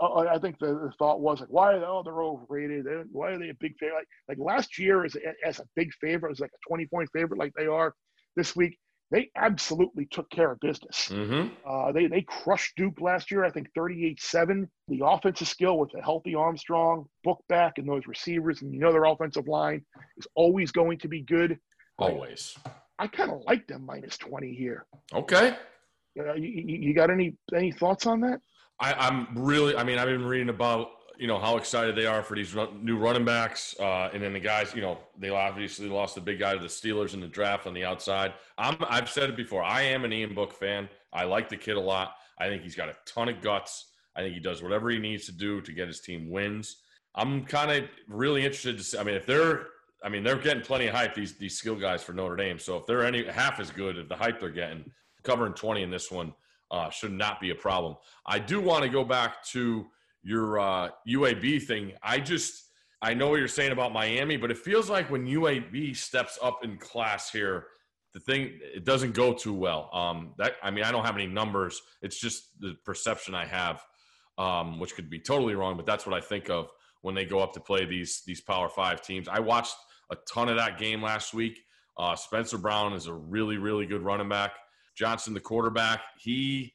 [0.00, 1.84] Uh, I think the, the thought was like, why are they?
[1.86, 2.84] Oh, they're overrated.
[2.84, 4.06] They, why are they a big favorite?
[4.28, 6.86] Like, like last year, as a, as a big favorite, it was like a 20
[6.86, 7.94] point favorite, like they are
[8.36, 8.78] this week.
[9.10, 11.08] They absolutely took care of business.
[11.10, 11.50] Mhm.
[11.64, 13.44] Uh, they they crushed Duke last year.
[13.44, 14.66] I think 38-7.
[14.88, 18.92] The offensive skill with a healthy Armstrong, Book back, and those receivers, and you know
[18.92, 19.84] their offensive line
[20.16, 21.58] is always going to be good.
[21.98, 22.56] Always.
[22.98, 24.86] I kind of like them minus 20 here.
[25.12, 25.54] Okay.
[26.18, 28.40] Uh, you you got any any thoughts on that?
[28.80, 29.76] I, I'm really.
[29.76, 32.84] I mean, I've been reading about you know how excited they are for these run,
[32.84, 34.74] new running backs, uh, and then the guys.
[34.74, 37.74] You know, they obviously lost the big guy to the Steelers in the draft on
[37.74, 38.34] the outside.
[38.58, 38.76] I'm.
[38.88, 39.62] I've said it before.
[39.62, 40.88] I am an Ian Book fan.
[41.12, 42.14] I like the kid a lot.
[42.38, 43.87] I think he's got a ton of guts.
[44.16, 46.76] I think he does whatever he needs to do to get his team wins.
[47.14, 48.98] I'm kind of really interested to see.
[48.98, 49.66] I mean, if they're,
[50.02, 51.14] I mean, they're getting plenty of hype.
[51.14, 52.58] These these skill guys for Notre Dame.
[52.58, 54.90] So if they're any half as good as the hype they're getting,
[55.22, 56.34] covering 20 in this one
[56.70, 57.96] uh, should not be a problem.
[58.27, 59.87] I do want to go back to
[60.22, 61.92] your uh, UAB thing.
[62.03, 62.64] I just
[63.03, 66.64] I know what you're saying about Miami, but it feels like when UAB steps up
[66.64, 67.66] in class here,
[68.14, 69.90] the thing it doesn't go too well.
[69.92, 71.83] Um, that I mean, I don't have any numbers.
[72.00, 73.83] It's just the perception I have,
[74.38, 76.70] um, which could be totally wrong, but that's what I think of
[77.03, 79.29] when they go up to play these these Power Five teams.
[79.29, 79.77] I watched
[80.11, 81.61] a ton of that game last week.
[81.98, 84.53] Uh, Spencer Brown is a really really good running back.
[84.94, 86.74] Johnson, the quarterback, he,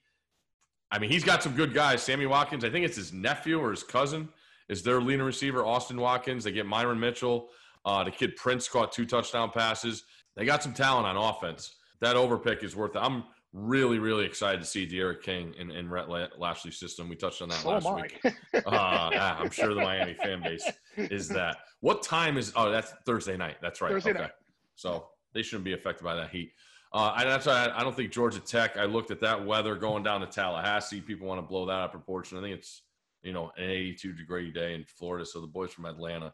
[0.92, 2.02] I mean, he's got some good guys.
[2.02, 4.30] Sammy Watkins, I think it's his nephew or his cousin,
[4.68, 5.66] is their leading receiver.
[5.66, 7.50] Austin Watkins, they get Myron Mitchell.
[7.86, 10.04] Uh, the kid Prince caught two touchdown passes.
[10.36, 11.76] They got some talent on offense.
[12.02, 13.00] That overpick is worth it.
[13.00, 17.10] I'm really, really excited to see D'Eriq King in, in Rhett Lashlee's system.
[17.10, 18.22] We touched on that So last week.
[18.54, 21.58] Uh, I'm sure the Miami fan base is that.
[21.82, 22.54] What time is?
[22.56, 23.58] Oh, that's Thursday night.
[23.62, 23.92] That's right.
[23.92, 24.22] Thursday okay.
[24.22, 24.32] night.
[24.76, 26.52] So they shouldn't be affected by that heat.
[26.92, 28.78] Uh, and that's why I, I don't think Georgia Tech.
[28.78, 31.02] I looked at that weather going down to Tallahassee.
[31.02, 32.38] People want to blow that out of proportion.
[32.38, 32.84] I think it's
[33.22, 36.34] you know an 82 degree day in Florida, so the boys from Atlanta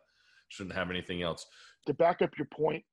[0.49, 1.45] shouldn't have anything else.
[1.87, 2.83] to back up your point,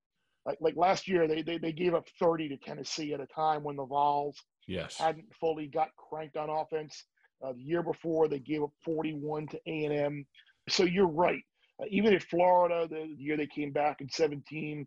[0.46, 3.62] like like last year they, they they gave up 30 to Tennessee at a time
[3.62, 4.96] when the Vols Yes.
[4.96, 7.04] hadn't fully got cranked on offense.
[7.44, 10.24] Uh, the year before they gave up 41 to A&M.
[10.68, 11.42] So you're right.
[11.80, 14.86] Uh, even at Florida, the, the year they came back in 17,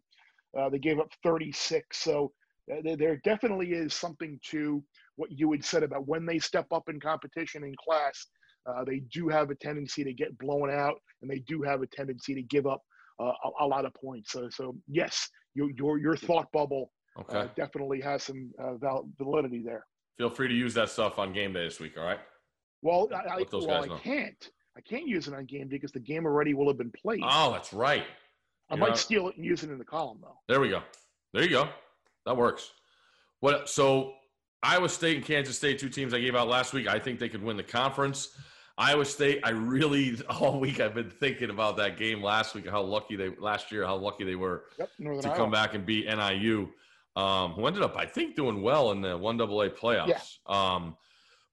[0.58, 1.98] uh, they gave up 36.
[2.02, 2.32] So
[2.68, 4.84] there, there definitely is something to
[5.16, 8.28] what you had said about when they step up in competition in class.
[8.68, 11.88] Uh, they do have a tendency to get blown out, and they do have a
[11.88, 12.82] tendency to give up
[13.22, 14.32] uh, a, a lot of points.
[14.32, 17.38] So, so yes, your your your thought bubble Okay.
[17.40, 19.86] uh, definitely has some uh, val- validity there.
[20.18, 21.94] Feel free to use that stuff on game day this week.
[21.98, 22.20] All right.
[22.82, 23.96] Well, I, I, well, know.
[23.96, 24.50] I can't.
[24.78, 27.22] I can't use it on game day because the game already will have been played.
[27.24, 28.04] Oh, that's right.
[28.70, 30.36] I you're might not- steal it and use it in the column though.
[30.50, 30.82] There we go.
[31.34, 31.70] There you go.
[32.26, 32.72] That works.
[33.40, 33.70] What?
[33.70, 34.14] So
[34.64, 36.88] Iowa State and Kansas State, two teams I gave out last week.
[36.88, 38.30] I think they could win the conference.
[38.78, 42.68] Iowa State, I really all week I've been thinking about that game last week.
[42.70, 45.36] How lucky they last year, how lucky they were Yep, to Iowa.
[45.38, 46.70] come back and beat NIU,
[47.16, 50.38] um, who ended up I think doing well in the one AA playoffs.
[50.48, 50.98] Um,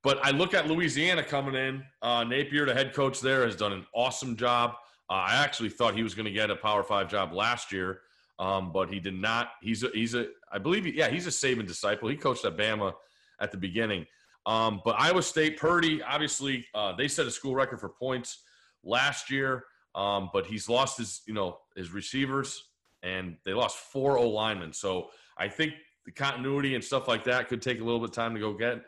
[0.02, 1.84] but I look at Louisiana coming in.
[2.00, 4.72] Uh, Napier, the head coach there, has done an awesome job.
[5.08, 8.00] Uh, I actually thought he was going to get a Power Five job last year,
[8.38, 9.50] um, but he did not.
[9.60, 12.08] He's a, he's a I believe he, yeah he's a Saban disciple.
[12.08, 12.92] He coached at Bama
[13.40, 14.06] at the beginning.
[14.44, 18.42] Um, but Iowa State, Purdy, obviously, uh, they set a school record for points
[18.82, 19.64] last year,
[19.94, 22.70] um, but he's lost his, you know, his receivers,
[23.02, 24.72] and they lost four O linemen.
[24.72, 28.14] So I think the continuity and stuff like that could take a little bit of
[28.14, 28.82] time to go get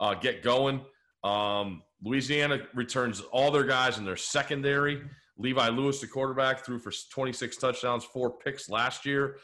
[0.00, 0.80] uh, get going.
[1.24, 5.02] Um, Louisiana returns all their guys in their secondary.
[5.38, 9.36] Levi Lewis, the quarterback, threw for 26 touchdowns, four picks last year.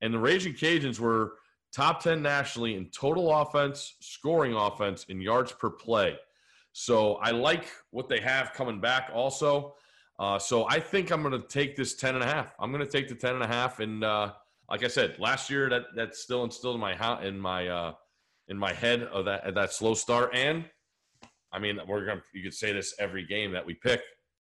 [0.00, 1.34] And the Raging Cajuns were
[1.72, 6.16] top 10 nationally in total offense, scoring offense, and yards per play.
[6.72, 9.74] So I like what they have coming back also.
[10.18, 12.54] Uh, so I think I'm going to take this 10 and a half.
[12.60, 13.80] I'm going to take the 10 and a half.
[13.80, 14.32] And uh,
[14.68, 17.92] like I said, last year that that's still instilled in my in my uh,
[18.48, 20.34] in my head of that that slow start.
[20.34, 20.64] And
[21.52, 24.02] I mean, we're going to you could say this every game that we pick.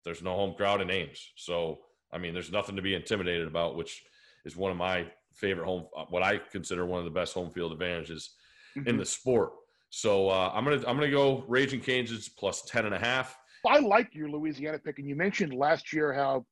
[0.04, 1.32] There's no home crowd in Ames.
[1.36, 1.80] So
[2.12, 4.02] I mean, there's nothing to be intimidated about, which
[4.44, 7.50] is one of my favorite home, uh, what I consider one of the best home
[7.50, 8.30] field advantages
[8.76, 8.88] mm-hmm.
[8.88, 9.52] in the sport.
[9.90, 13.36] So uh, I'm gonna I'm gonna go Raging Cajuns plus ten and a half.
[13.66, 16.46] I like your Louisiana pick, and you mentioned last year how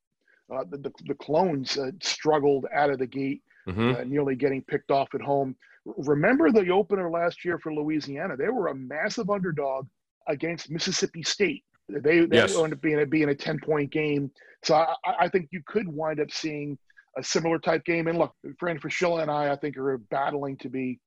[0.55, 4.01] uh, the, the, the clones uh, struggled out of the gate, mm-hmm.
[4.01, 5.57] Uh, nearly getting picked off at home.
[5.85, 8.37] Remember the opener last year for Louisiana?
[8.37, 9.87] They were a massive underdog
[10.27, 11.65] against Mississippi State.
[11.89, 12.57] They, they yes.
[12.57, 14.31] ended up being a, being a ten point game.
[14.63, 16.79] So I, I think you could wind up seeing
[17.17, 18.07] a similar type game.
[18.07, 21.01] And look, Fran Fraschilla and I, I think, are battling to be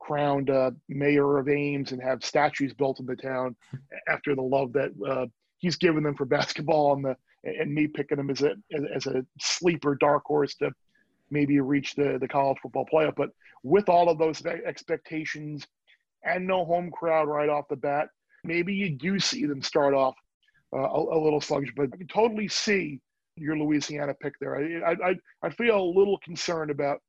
[0.00, 3.56] crowned uh, mayor of Ames and have statues built in the town
[4.08, 5.26] after the love that uh,
[5.58, 8.54] he's given them for basketball and the and me picking him as a
[8.94, 10.70] as a sleeper dark horse to
[11.30, 13.14] maybe reach the the college football playoff.
[13.16, 13.30] But
[13.62, 15.66] with all of those expectations
[16.24, 18.08] and no home crowd right off the bat,
[18.44, 20.14] maybe you do see them start off
[20.72, 21.72] uh, a, a, little sluggish.
[21.76, 23.00] But I can totally see
[23.36, 24.56] your Louisiana pick there.
[24.56, 27.00] I I I feel a little concerned about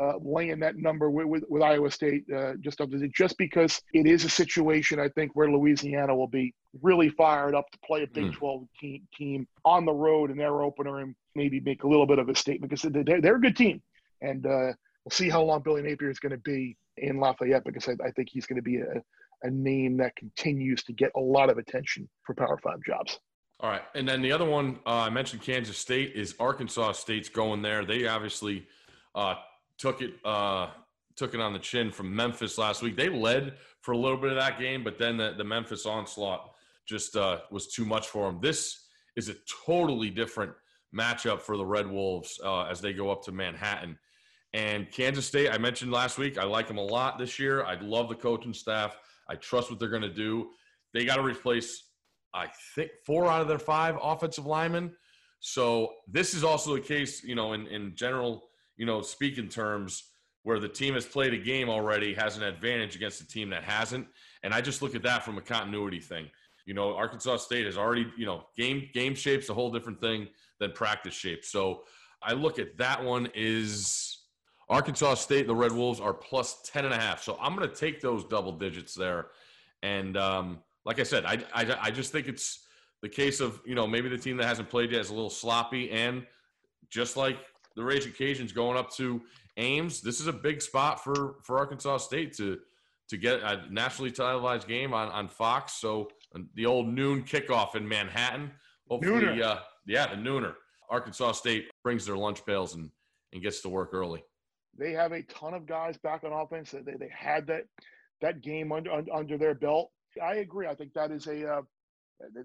[0.00, 3.80] uh, laying that number with, with, with Iowa State uh, just up to just because
[3.92, 8.02] it is a situation I think where Louisiana will be really fired up to play
[8.02, 8.34] a Big mm.
[8.34, 12.18] 12 team, team on the road in their opener and maybe make a little bit
[12.18, 13.82] of a statement because they're, they're a good team
[14.22, 14.72] and uh,
[15.04, 18.10] we'll see how long Billy Napier is going to be in Lafayette because I, I
[18.12, 19.02] think he's going to be a,
[19.42, 23.18] a name that continues to get a lot of attention for Power Five jobs.
[23.60, 27.28] All right, and then the other one uh, I mentioned, Kansas State, is Arkansas State's
[27.28, 27.84] going there.
[27.84, 28.66] They obviously
[29.14, 29.34] uh,
[29.78, 30.68] took it uh,
[31.16, 32.96] took it on the chin from Memphis last week.
[32.96, 36.52] They led for a little bit of that game, but then the, the Memphis onslaught
[36.88, 38.40] just uh, was too much for them.
[38.40, 39.34] This is a
[39.66, 40.52] totally different
[40.94, 43.98] matchup for the Red Wolves uh, as they go up to Manhattan.
[44.54, 47.64] And Kansas State, I mentioned last week, I like them a lot this year.
[47.64, 48.98] I love the coaching staff.
[49.28, 50.50] I trust what they're going to do.
[50.92, 51.84] They got to replace
[52.34, 54.92] I think four out of their five offensive linemen.
[55.40, 58.44] So this is also the case, you know, in, in general,
[58.76, 60.04] you know, speaking terms,
[60.44, 63.62] where the team has played a game already has an advantage against a team that
[63.62, 64.06] hasn't.
[64.42, 66.28] And I just look at that from a continuity thing.
[66.66, 70.28] You know, Arkansas State has already, you know, game game shape's a whole different thing
[70.58, 71.44] than practice shape.
[71.44, 71.82] So
[72.22, 74.21] I look at that one is
[74.72, 77.22] Arkansas State, the Red Wolves are plus 10 and a half.
[77.22, 79.26] So I'm going to take those double digits there.
[79.82, 82.64] And, um, like I said, I, I, I just think it's
[83.02, 85.30] the case of, you know, maybe the team that hasn't played yet is a little
[85.30, 85.90] sloppy.
[85.90, 86.26] And
[86.88, 87.36] just like
[87.76, 89.20] the Raging Cajuns going up to
[89.58, 92.58] Ames, this is a big spot for, for Arkansas State to,
[93.08, 95.74] to get a nationally televised game on, on Fox.
[95.74, 96.08] So
[96.54, 98.50] the old noon kickoff in Manhattan.
[98.88, 100.54] Hopefully, uh, yeah, the nooner.
[100.88, 102.90] Arkansas State brings their lunch pails and,
[103.34, 104.24] and gets to work early.
[104.78, 106.70] They have a ton of guys back on offense.
[106.70, 107.64] They, they had that
[108.20, 109.90] that game under under their belt.
[110.22, 110.66] I agree.
[110.66, 111.62] I think that is a uh,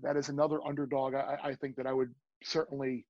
[0.02, 1.14] that is another underdog.
[1.14, 2.14] I, I, think that I would
[2.44, 3.06] certainly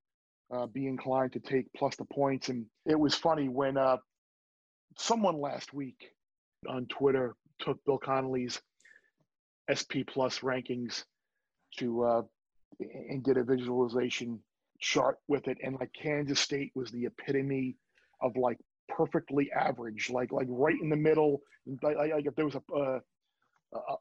[0.54, 2.50] uh, be inclined to take plus the points.
[2.50, 3.98] And it was funny when uh,
[4.98, 6.12] someone last week
[6.68, 8.62] on Twitter took Bill Connelly's
[9.72, 11.04] SP plus rankings
[11.78, 12.22] to uh,
[12.80, 14.40] and did a visualization
[14.80, 17.76] chart with it, and like Kansas State was the epitome
[18.22, 21.42] of like perfectly average, like like right in the middle.
[21.84, 23.00] Like, like if there was a, uh,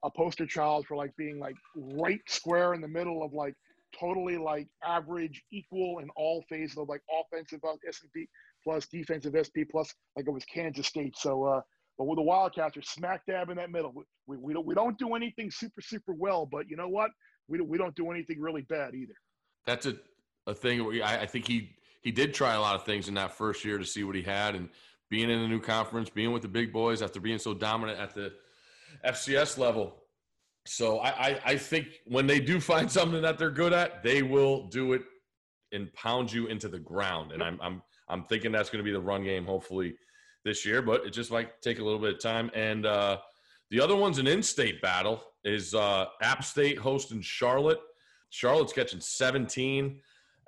[0.04, 3.54] a, poster child for like being like right square in the middle of like
[3.98, 8.30] totally like average, equal in all phases of like offensive SP
[8.62, 11.16] plus defensive SP plus, like it was Kansas State.
[11.16, 11.60] So, uh,
[11.98, 13.92] but with the Wildcats are smack dab in that middle.
[14.26, 17.10] We, we, don't we don't do anything super super well, but you know what?
[17.48, 19.14] We don't, we don't do anything really bad either.
[19.66, 19.96] That's a
[20.46, 20.84] a thing.
[20.84, 23.64] Where I, I think he he did try a lot of things in that first
[23.64, 24.68] year to see what he had, and
[25.10, 28.14] being in a new conference, being with the big boys after being so dominant at
[28.14, 28.32] the
[29.04, 29.96] FCS level.
[30.66, 34.22] So I, I, I think when they do find something that they're good at, they
[34.22, 35.02] will do it
[35.72, 37.32] and pound you into the ground.
[37.32, 39.96] And I'm I'm I'm thinking that's going to be the run game hopefully
[40.44, 42.52] this year, but it just might take a little bit of time.
[42.54, 43.18] And uh,
[43.72, 45.24] The other one's an in-state battle.
[45.42, 47.80] Is uh, App State hosting Charlotte?
[48.30, 50.00] Charlotte's catching 17.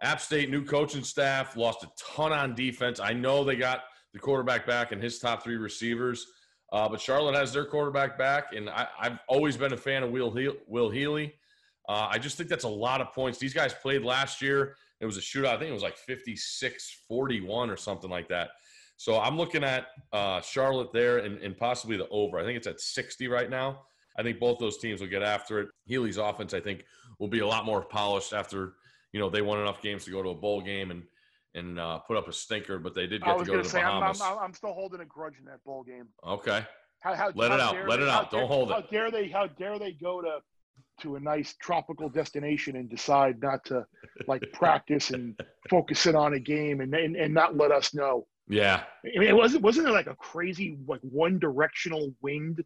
[0.03, 3.01] App State new coaching staff lost a ton on defense.
[3.01, 6.27] I know they got the quarterback back and his top three receivers,
[6.73, 10.11] uh, but Charlotte has their quarterback back, and I, have always been a fan of
[10.11, 11.35] Will he- Will Healy.
[11.89, 13.39] Uh, I just think that's a lot of points.
[13.39, 14.77] These guys played last year.
[15.01, 15.55] It was a shootout.
[15.55, 18.51] I think it was like 56 41 or something like that.
[18.99, 22.39] So I'm looking at uh, Charlotte there and, and possibly the over.
[22.39, 23.83] I think it's at 60 right now.
[24.19, 25.69] I think both those teams will get after it.
[25.87, 26.85] Healy's offense, I think,
[27.21, 28.75] will be a lot more polished after
[29.13, 31.03] you know they won enough games to go to a bowl game and
[31.55, 33.81] and uh, put up a stinker, but they did get to go to the say,
[33.81, 34.21] Bahamas.
[34.21, 36.07] I'm, I'm, I'm, still holding a grudge in that bowl game.
[36.25, 36.65] Okay.
[37.01, 37.89] How, how, Let how it out.
[37.89, 38.31] Let they, it out.
[38.31, 38.85] Dare, Don't hold how it.
[38.85, 39.29] How dare they?
[39.29, 40.39] How dare they go to
[41.01, 43.87] to a nice tropical destination and decide not to
[44.27, 45.39] like practice and
[45.71, 48.27] focus in on a game and, and and not let us know.
[48.49, 48.83] Yeah.
[49.05, 52.65] I mean, it wasn't wasn't there like a crazy like one directional wind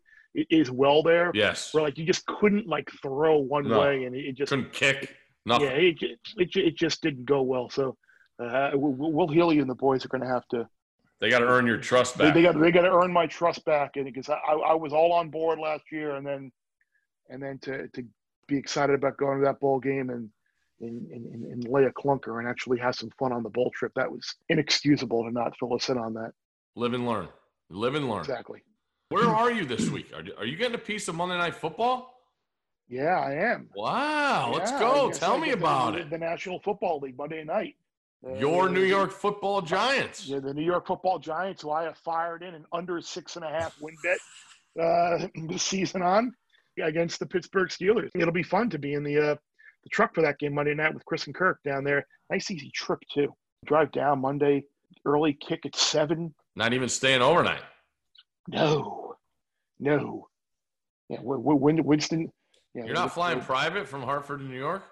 [0.51, 1.31] as well there?
[1.35, 1.75] Yes.
[1.75, 3.81] Where like you just couldn't like throw one No.
[3.81, 5.15] way and it just Couldn't kick.
[5.45, 5.67] Nothing.
[5.67, 6.03] yeah it,
[6.37, 7.69] it, it just didn't go well.
[7.71, 7.97] So
[8.43, 10.69] uh, Will Healy and the boys are going to have to
[11.21, 12.35] They got to earn your trust back.
[12.35, 15.13] they got they got to earn my trust back, and because I, I was all
[15.13, 16.51] on board last year, and then
[17.29, 18.05] and then to to
[18.49, 20.29] be excited about going to that bowl game and
[20.81, 23.93] and, and, and lay a clunker and actually have some fun on the bowl trip.
[23.95, 26.33] That was inexcusable to not fill us in on that.
[26.75, 27.29] Live and learn.
[27.71, 28.21] Live and learn.
[28.21, 28.63] Exactly.
[29.11, 30.11] Where are you this week?
[30.13, 32.12] Are, are you getting a piece of Monday Night Football?
[32.89, 33.69] Yeah, I am.
[33.75, 34.53] Wow.
[34.55, 35.11] Let's go.
[35.11, 36.11] Tell I me about it.
[36.11, 37.77] The National Football League Monday night.
[38.25, 40.27] Uh, Your New York Football Giants.
[40.27, 43.45] Yeah, the New York Football Giants, who I have fired in an under six and
[43.45, 44.19] a half win bet
[44.85, 46.33] uh, this season on
[46.81, 48.11] against the Pittsburgh Steelers.
[48.15, 49.35] It'll be fun to be in the uh,
[49.83, 52.07] the truck for that game Monday night with Chris and Kirk down there.
[52.31, 53.35] Nice easy trip too.
[53.67, 54.65] Drive down Monday,
[55.05, 56.33] early kick at seven.
[56.55, 57.63] Not even staying overnight.
[58.49, 59.17] No,
[59.81, 60.29] no.
[61.09, 62.33] Yeah, Win- Win- Winston.
[62.75, 64.83] Yeah, You're not Win- flying private from Hartford to New York?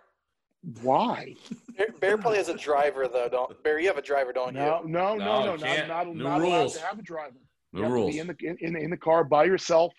[0.83, 1.35] Why?
[1.79, 3.29] Bear, Bear probably has a driver though.
[3.31, 3.81] Don't Bear?
[3.81, 4.89] You have a driver, don't No, you?
[4.91, 5.53] no, No, no, no.
[5.55, 5.89] you Not, can't.
[5.89, 6.75] not, New not allowed rules.
[6.77, 7.37] to have a driver.
[7.73, 8.13] No You have to rules.
[8.13, 9.95] Be in the in, in, in the car by yourself.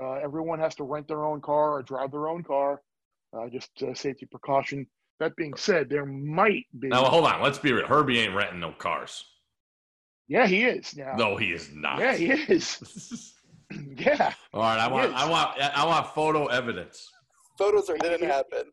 [0.00, 2.80] Uh, everyone has to rent their own car or drive their own car.
[3.36, 4.86] Uh, just uh, safety precaution.
[5.18, 6.88] That being said, there might be.
[6.88, 7.42] Now, hold on.
[7.42, 7.86] Let's be real.
[7.86, 9.24] Herbie ain't renting no cars.
[10.28, 11.14] yeah, he is now.
[11.16, 11.98] No, he is not.
[11.98, 13.34] Yeah, he is.
[13.96, 14.32] yeah.
[14.52, 15.14] All right, I He want, is.
[15.16, 17.08] I want, I want photo evidence.
[17.58, 18.64] Photos are didn't happen.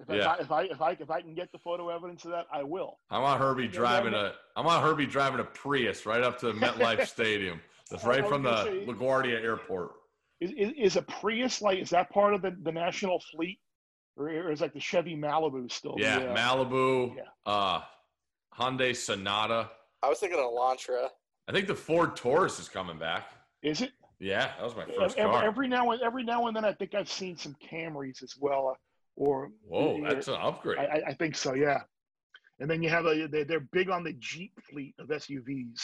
[0.00, 0.36] If, I- Yeah.
[0.40, 2.98] if, I, if I if I can get the photo evidence of that, I will.
[3.10, 4.26] I want Herbie driving no.
[4.26, 7.60] a, I want Herbie driving a Prius right up to the MetLife Stadium.
[7.90, 9.92] That's right from the say- LaGuardia Airport.
[10.40, 13.60] Is, is, is a Prius like is that part of the, the national fleet,
[14.16, 15.94] or, or is like the Chevy Malibu still?
[15.96, 17.22] Yeah, the, uh, Malibu, yeah.
[17.46, 17.82] uh,
[18.58, 19.70] Hyundai Sonata.
[20.02, 21.08] I was thinking of Elantra.
[21.48, 23.28] I think the Ford Taurus is coming back.
[23.62, 23.92] Is it?
[24.24, 25.44] Yeah, that was my first every, car.
[25.44, 28.68] every now and every now and then, I think I've seen some Camrys as well,
[28.68, 28.74] uh,
[29.16, 30.78] or Whoa, yeah, that's an upgrade.
[30.78, 31.82] I, I- I think so, yeah.
[32.60, 35.80] And then you have a they're, they're big on the Jeep fleet of SUVs,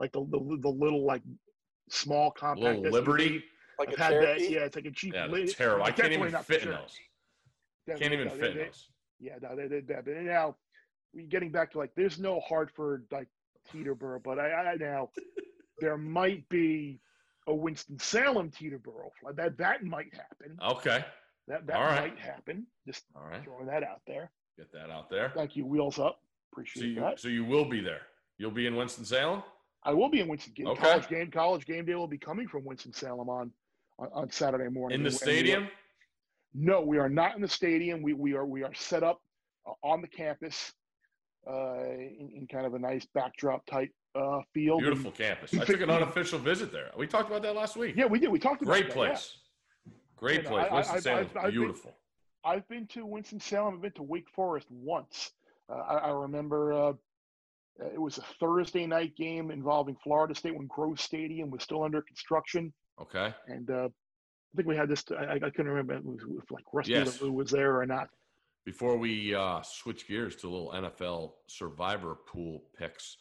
[0.00, 1.22] like the the, the little like
[1.90, 2.92] small compact Little SUV.
[2.92, 3.44] Liberty.
[3.78, 4.42] Like I've a had Cherokee.
[4.44, 4.50] that.
[4.50, 5.14] Yeah, it's like a Jeep.
[5.14, 5.82] Yeah, Li- terrible.
[5.84, 6.94] I can't definitely even not fit in those.
[7.86, 8.88] Definitely- Can't even no, they- fit in those.
[9.20, 10.04] Yeah, no, they did that.
[10.04, 10.56] But now,
[11.14, 13.28] we getting back to like, there's no Hartford like
[13.72, 15.10] Teterboro, but I, I now
[15.78, 17.00] there might be
[17.46, 19.36] a Winston Salem Teterboro flight.
[19.36, 20.56] That that might happen.
[20.62, 21.04] Okay.
[21.48, 22.14] That that all right.
[22.14, 22.66] might happen.
[22.86, 23.42] Just All right.
[23.44, 24.30] throwing that out there.
[24.56, 25.32] Get that out there.
[25.34, 26.20] Thank you, Wheels Up.
[26.20, 27.20] So Appreciate you, that.
[27.20, 28.02] so you will be there.
[28.38, 29.42] You'll be in Winston Salem.
[29.82, 30.54] I will be in Winston.
[30.66, 30.80] Okay.
[30.80, 31.30] College game.
[31.30, 33.50] College game day will be coming from Winston Salem on
[33.98, 34.98] on, on Saturday morning.
[34.98, 35.68] In the stadium.
[36.54, 38.00] No, we are not in the stadium.
[38.00, 39.20] We we are we are set up
[39.66, 40.72] uh, on the campus,
[41.46, 44.82] uh, in, in kind of a nice backdrop type uh, field.
[44.82, 45.54] And- Beautiful campus.
[45.54, 46.90] I took an unofficial visit there.
[46.96, 47.94] We talked about that last week.
[47.96, 48.30] yeah, we did.
[48.30, 48.94] We talked about Great that, yeah.
[48.94, 49.36] place.
[50.16, 50.72] Great Yeah, no, place.
[50.92, 51.96] Winston I've- I've been- beautiful.
[52.46, 53.74] I've been to Winston Salem.
[53.76, 55.30] I've been to Wake Forest once.
[55.70, 56.92] Uh, I, I remember uh,
[57.80, 62.02] it was a Thursday night game involving Florida State when Grove Stadium was still under
[62.02, 63.32] construction, Okay.
[63.48, 65.04] and uh, I think we had this.
[65.18, 67.22] I, I couldn't remember if, it was- if like Rusty Yes.
[67.22, 68.08] Lou was there or not.
[68.66, 73.16] Before we uh, switch gears to a little NFL survivor pool picks,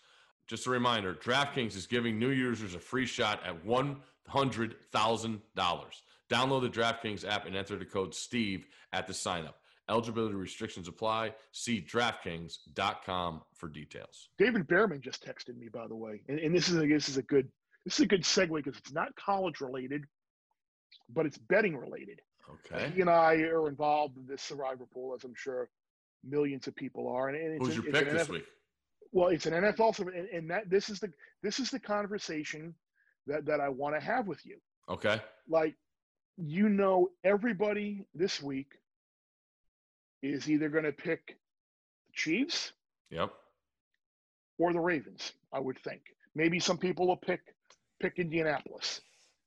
[0.54, 5.40] just a reminder DraftKings is giving new users a free shot at $100,000.
[6.30, 9.56] Download the DraftKings app and enter the code STEVE at the sign up.
[9.90, 11.34] Eligibility restrictions apply.
[11.54, 14.30] See DraftKings.com for details.
[14.38, 17.18] David Behrman just texted me, by the way, and, and this is a, this is
[17.18, 17.50] a good
[17.84, 20.04] this is a good segue because it's not college related,
[21.10, 22.22] but it's betting related.
[22.72, 22.92] Okay.
[22.94, 25.68] He and I are involved in this survivor pool, as I'm sure
[26.24, 27.30] millions of people are.
[27.30, 28.46] And, and it's Who's your pick this NFL week?
[29.14, 31.12] Well, it's an NFL, survivor, and, and that this is the
[31.42, 32.74] this is the conversation
[33.28, 34.58] that that I want to have with you.
[34.90, 35.22] Okay.
[35.48, 35.76] Like,
[36.38, 38.68] you know everybody this week
[40.22, 42.72] is either going to pick the Chiefs
[43.12, 43.32] Yep.
[44.58, 45.34] or the Ravens.
[45.54, 46.02] I would think
[46.36, 47.42] maybe some people will pick
[48.02, 49.02] pick Indianapolis.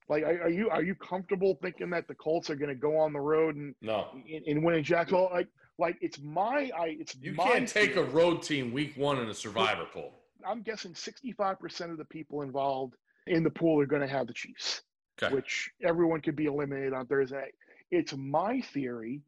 [0.09, 2.97] Like, are, are you are you comfortable thinking that the Colts are going to go
[2.97, 4.07] on the road and No.
[4.13, 5.29] and, and win in Jacksonville?
[5.33, 9.19] Like, like it's my I it's You my can't take a road team week one
[9.19, 10.13] in a survivor pool.
[10.45, 12.93] I'm guessing 65% of the people involved
[13.25, 14.81] in the pool are going to have the Chiefs,
[15.21, 15.33] Okay.
[15.33, 17.49] which everyone could be eliminated on Thursday.
[17.91, 19.21] It's my theory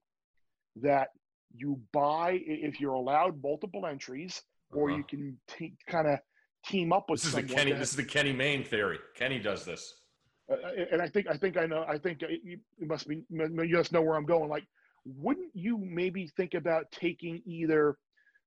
[0.78, 1.10] that
[1.56, 4.42] you buy if you're allowed multiple entries,
[4.72, 4.98] or Uh-huh.
[4.98, 6.20] you can t- kind of
[6.66, 7.44] team up with This is the.
[7.44, 7.72] Kenny.
[7.72, 9.00] that- This is the Kenny Main theory.
[9.16, 9.96] Kenny does this.
[10.50, 10.56] uh,
[10.92, 11.84] and I think I think I know.
[11.88, 14.48] I think uh, you, you must be you just know where I'm going.
[14.50, 14.66] Like,
[15.06, 17.98] wouldn't you maybe think about taking either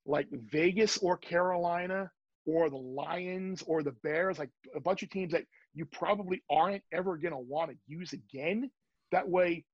[0.06, 2.10] like Vegas or Carolina
[2.46, 5.44] or the Lions or the Bears, like a bunch of teams that
[5.74, 8.70] you probably aren't ever going to want to use again.
[9.12, 9.64] That way,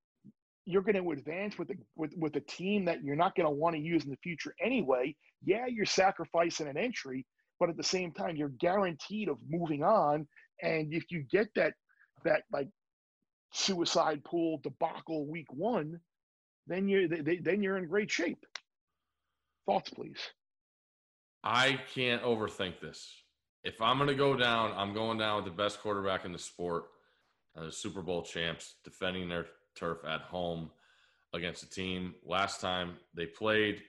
[0.66, 3.51] you're going to advance with the with with a team that you're not going to
[3.51, 5.16] want to use in the future anyway.
[5.45, 7.24] Yeah, you're sacrificing an entry,
[7.59, 10.29] but at the same time, you're guaranteed of moving on.
[10.62, 11.72] And if you get that
[12.24, 12.68] that like
[13.53, 16.01] suicide pool debacle week one,
[16.68, 18.44] then you're th- th- then you're in great shape.
[19.66, 20.18] Thoughts, please.
[21.42, 23.12] I can't overthink this.
[23.64, 26.38] If I'm going to go down, I'm going down with the best quarterback in the
[26.38, 26.84] sport,
[27.56, 30.70] uh, the Super Bowl champs, defending their turf at home
[31.34, 32.14] against a team.
[32.24, 33.82] Last time they played,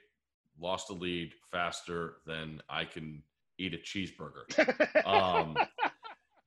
[0.60, 3.24] lost the lead faster than I can
[3.58, 4.46] eat a cheeseburger.
[5.06, 5.58] Um,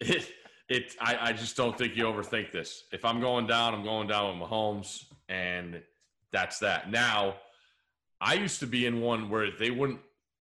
[0.00, 0.28] it,
[0.68, 2.84] it, I, I just don't think you overthink this.
[2.92, 5.82] If I'm going down, I'm going down with Mahomes, and
[6.32, 6.90] that's that.
[6.90, 7.36] Now,
[8.20, 10.00] I used to be in one where they wouldn't.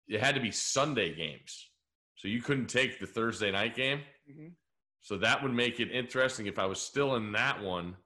[0.08, 1.68] It had to be Sunday games,
[2.16, 4.00] so you couldn't take the Thursday night game.
[4.30, 4.52] Mhm.
[5.00, 6.46] So that would make it interesting.
[6.46, 7.96] If I was still in that one,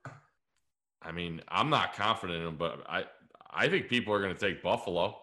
[1.00, 3.06] I mean, I'm not confident in them, but I,
[3.50, 5.18] I think people are going to take Buffalo.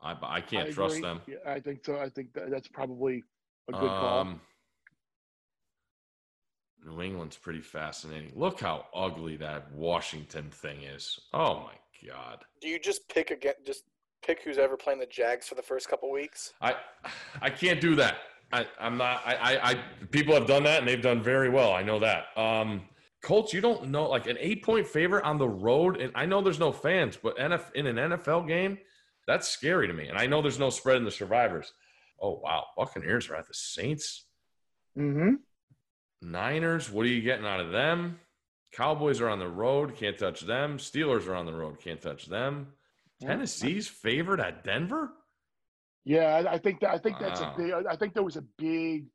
[0.00, 1.20] I, I can't I trust them.
[1.28, 1.98] Yeah, I think so.
[2.00, 3.22] I think that, that's probably
[3.68, 4.34] a good call.
[6.84, 8.32] New England's pretty fascinating.
[8.34, 11.18] Look how ugly that Washington thing is.
[11.32, 12.44] Oh my god.
[12.60, 13.54] Do you just pick again?
[13.64, 13.84] Just
[14.24, 16.54] pick who's ever playing the Jags for the first couple weeks?
[16.60, 16.74] I
[17.40, 18.16] I can't do that.
[18.52, 19.22] I, I'm not.
[19.24, 19.74] I, I, I
[20.10, 21.72] people have done that and they've done very well.
[21.72, 22.26] I know that.
[22.36, 22.82] Um,
[23.22, 26.42] Colts, you don't know like an eight point favorite on the road, and I know
[26.42, 28.78] there's no fans, but NF, in an NFL game,
[29.26, 30.08] that's scary to me.
[30.08, 31.72] And I know there's no spread in the survivors.
[32.20, 34.26] Oh wow, Buccaneers are at the Saints.
[34.98, 35.34] Mm-hmm.
[36.22, 38.18] Niners, what are you getting out of them?
[38.72, 40.78] Cowboys are on the road, can't touch them.
[40.78, 42.68] Steelers are on the road, can't touch them.
[43.20, 45.10] Tennessee's favored at Denver?
[46.04, 47.54] Yeah, I, I think that I think that's Wow.
[47.54, 47.72] a big.
[47.88, 49.06] I think there was a big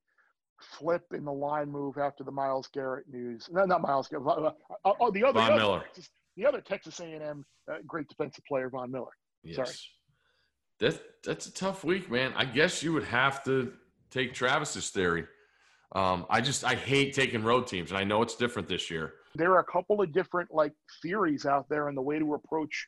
[0.79, 3.49] flip in the line move after the Myles Garrett news.
[3.51, 4.25] No, not Myles Garrett.
[4.27, 4.51] uh,
[4.85, 5.79] uh, Oh, the other, Von the other Miller.
[5.81, 9.11] Texas, the other Texas A&M uh, great defensive player, Von Miller.
[9.43, 9.55] Yes.
[9.57, 9.69] Sorry.
[10.79, 12.33] That, that's a tough week, man.
[12.35, 13.73] I guess you would have to
[14.11, 15.25] take Travis's theory.
[15.93, 19.13] Um, I just I hate taking road teams, and I know it's different this year.
[19.35, 22.87] There are a couple of different like theories out there on the way to approach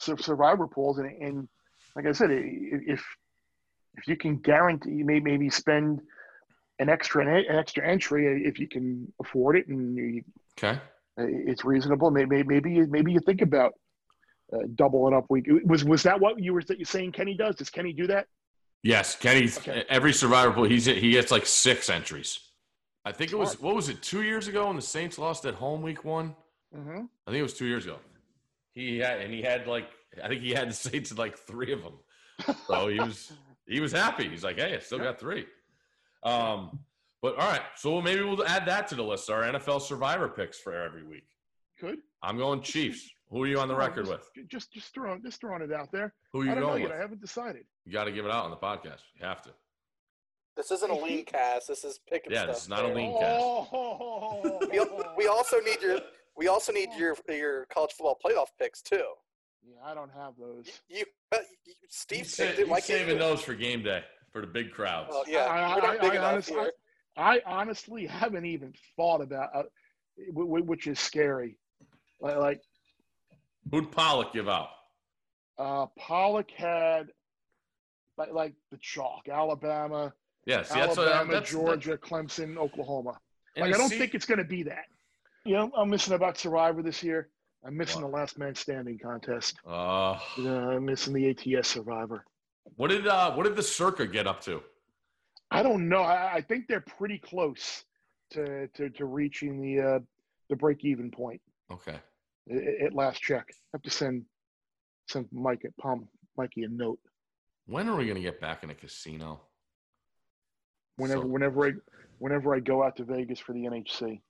[0.00, 1.48] survivor pools, and, and
[1.94, 3.04] like I said, if
[3.96, 6.00] if you can guarantee, you may maybe spend
[6.80, 10.22] an extra an extra entry if you can afford it, and you,
[10.58, 10.80] Okay.
[11.18, 12.10] it's reasonable.
[12.10, 13.74] Maybe maybe you- maybe you think about
[14.52, 15.46] uh, doubling up week.
[15.64, 17.12] Was was that what you were th- saying?
[17.12, 17.54] Kenny does?
[17.54, 18.26] Does Kenny do that?
[18.84, 19.84] Yes, Kenny's Okay.
[19.88, 20.64] every survivor pool.
[20.64, 22.38] He's he gets like six entries.
[23.04, 25.54] I think it was what was it two years ago when the Saints lost at
[25.54, 26.36] home week one.
[26.76, 27.00] Mm-hmm.
[27.26, 27.96] I think it was two years ago.
[28.72, 29.88] He had and he had like
[30.22, 31.94] I think he had the Saints in like three of them.
[32.66, 33.32] So he was
[33.66, 34.28] he was happy.
[34.28, 35.46] He's like, hey, I still got three.
[36.22, 36.78] Um,
[37.22, 39.30] but all right, so maybe we'll add that to the list.
[39.30, 41.24] Our NFL Survivor picks for every week.
[41.80, 42.00] Good.
[42.22, 43.10] I'm going Chiefs.
[43.34, 44.28] Who are you on the record with?
[44.36, 46.14] just, Just just throwing just throwing it out there.
[46.32, 46.90] Who are I you don't know going yet.
[46.90, 46.98] with?
[46.98, 47.64] I haven't decided.
[47.84, 49.00] You got to give it out on the podcast.
[49.18, 49.50] You have to.
[50.56, 51.66] This isn't a lean cast.
[51.66, 52.54] This is picking Yeah, stuff.
[52.54, 52.94] this is not a there.
[52.96, 53.42] lean cast.
[53.44, 54.80] Oh, We,
[55.16, 55.98] we also need your
[56.36, 59.02] we also need your your college football playoff picks too.
[59.66, 60.68] Yeah, I don't have those.
[60.88, 62.68] You, uh, you Steve He's, picked sa- it.
[62.68, 65.08] Why he's can't saving those for game day for the big crowds.
[65.10, 66.70] Well, yeah, I- we're not I- big I enough honestly- here.
[67.16, 69.62] I honestly haven't even thought about, uh,
[70.36, 71.58] wh- wh- which is scary.
[72.20, 72.60] Like, like
[73.70, 74.68] Who'd Pollack give out?
[75.58, 77.08] uh, Pollack had,
[78.18, 80.12] like, like the chalk: Alabama,
[80.46, 83.18] Yes, yeah, that's, Alabama, that's Georgia, Clemson, Oklahoma.
[83.56, 84.84] Like, I don't see- think it's going to be that.
[85.46, 87.28] You know, I'm missing about Survivor this year.
[87.66, 88.10] I'm missing What?
[88.10, 89.56] the Last Man Standing contest.
[89.66, 92.24] Uh, You know, I'm missing the ATS Survivor.
[92.76, 94.62] what did uh, what did the Circa get up to?
[95.50, 96.02] I don't know.
[96.02, 97.84] I, I think they're pretty close
[98.32, 99.98] to to, to reaching the uh,
[100.50, 101.40] the break even point
[101.70, 101.96] Okay.
[102.50, 103.46] At, last check.
[103.50, 104.24] I have to send
[105.08, 106.98] send Mike at Palm Mikey a note
[107.66, 109.40] When are we going to get back in a casino?
[110.96, 111.72] whenever So- whenever I
[112.18, 114.20] whenever I go out to Vegas for the NHC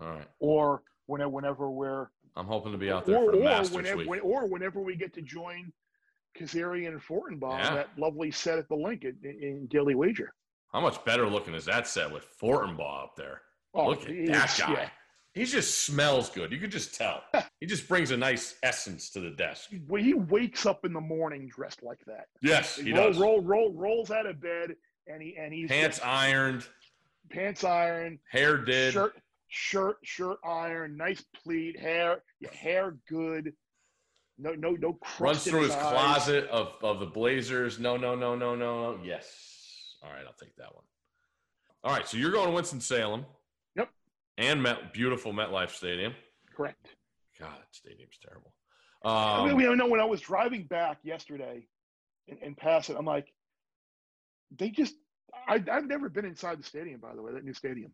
[0.00, 0.28] All right.
[0.40, 3.76] or whenever whenever we're I'm hoping to be out there or, for the or Masters
[3.76, 4.24] whenever week.
[4.24, 5.72] or whenever we get to join
[6.38, 7.74] Kezirian and Fortenbaugh Yeah.
[7.76, 10.32] that lovely set at the link in, in, Daily Wager.
[10.72, 13.40] How much better looking is that set with Fortenbaugh up there?
[13.74, 14.72] Oh, Look at that guy.
[14.72, 14.88] yeah.
[15.36, 16.50] He just smells good.
[16.50, 17.22] You could just tell.
[17.60, 19.68] he just brings a nice essence to the desk.
[19.86, 22.28] When he wakes up in the morning dressed like that.
[22.40, 23.18] Yes, he roll, does.
[23.18, 24.74] roll, roll, rolls out of bed,
[25.06, 26.66] and he and he's Pants just- ironed,
[27.28, 28.94] pants iron, hair did.
[28.94, 33.52] shirt, shirt, shirt iron, nice pleat, hair, hair good.
[34.38, 35.92] No, no, no crust runs through his eyes.
[35.92, 37.78] closet of, of the Blazers.
[37.78, 38.98] No, no, no, no, no, no.
[39.04, 39.96] Yes.
[40.02, 40.84] All right, I'll take that one.
[41.84, 43.26] All right, so you're going to Winston Salem.
[44.38, 46.14] And Met, beautiful MetLife Stadium.
[46.54, 46.86] Correct.
[47.40, 48.52] God, that stadium's terrible.
[49.04, 51.66] I Um, mean, you know, when I was driving back yesterday
[52.28, 53.32] and, and past it, I'm like,
[54.56, 54.94] they just.
[55.48, 57.92] I, I've never been inside the stadium, by the way, that new stadium.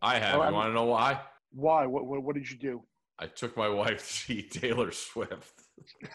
[0.00, 0.40] I have.
[0.40, 1.20] Oh, You want to know why?
[1.52, 1.86] Why?
[1.86, 2.06] What?
[2.06, 2.82] What, what did you do?
[3.18, 5.62] I took my wife to see Taylor Swift.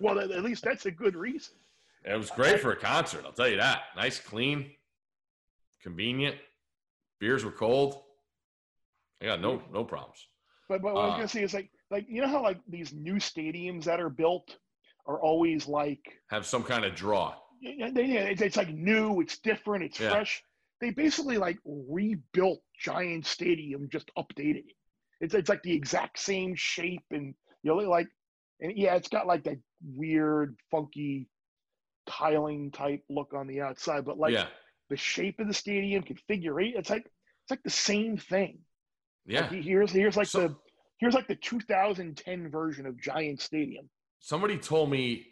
[0.00, 1.54] well, at least that's a good reason.
[2.04, 3.24] It was great for a concert.
[3.26, 3.82] I'll tell you that.
[3.96, 4.70] Nice, clean,
[5.82, 6.36] convenient.
[7.20, 8.02] Beers were cold.
[9.22, 10.26] I got no no problems.
[10.68, 12.60] But, but what I was Uh, gonna say is like like you know how like
[12.68, 14.56] these new stadiums that are built
[15.06, 16.00] are always like
[16.30, 17.34] Have some kind of draw.
[17.60, 20.10] yeah, they- yeah, it's, it's like new, it's different, it's Yeah.
[20.10, 20.42] fresh.
[20.80, 24.76] They basically like rebuilt Giant Stadium, just updated it.
[25.20, 28.08] It's it's like the exact same shape and you know like
[28.60, 29.58] and yeah, it's got like that
[29.94, 31.28] weird, funky
[32.06, 34.46] tiling type look on the outside, but like yeah,
[34.90, 38.58] the shape of the stadium, configuration, it's like it's like the same thing.
[39.26, 39.48] yeah.
[39.50, 40.56] Like, here's here's like So- the
[40.98, 43.88] here's like the 2010 version of Giant Stadium.
[44.18, 45.26] Somebody told me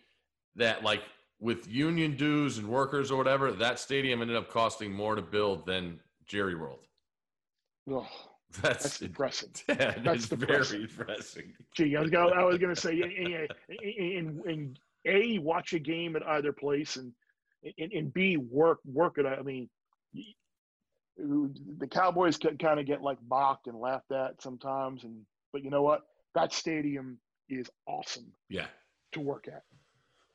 [0.56, 1.02] that like
[1.40, 5.66] with union dues and workers or whatever, that stadium ended up costing more to build
[5.66, 6.80] than Jerry World.
[7.92, 8.04] Ugh,
[8.62, 9.50] That's, that's depressing.
[9.68, 10.78] yeah, that's depressing.
[10.78, 11.52] very depressing.
[11.74, 13.48] Gee, I was gonna, I was gonna say, and,
[14.18, 17.12] and, and a watch a game at either place, and
[17.78, 19.26] and, and b work work it.
[19.26, 19.68] I mean,
[21.16, 25.82] the Cowboys kind of get like mocked and laughed at sometimes, and but you know
[25.82, 26.02] what?
[26.34, 28.66] That stadium is awesome Yeah.
[29.12, 29.62] to work at.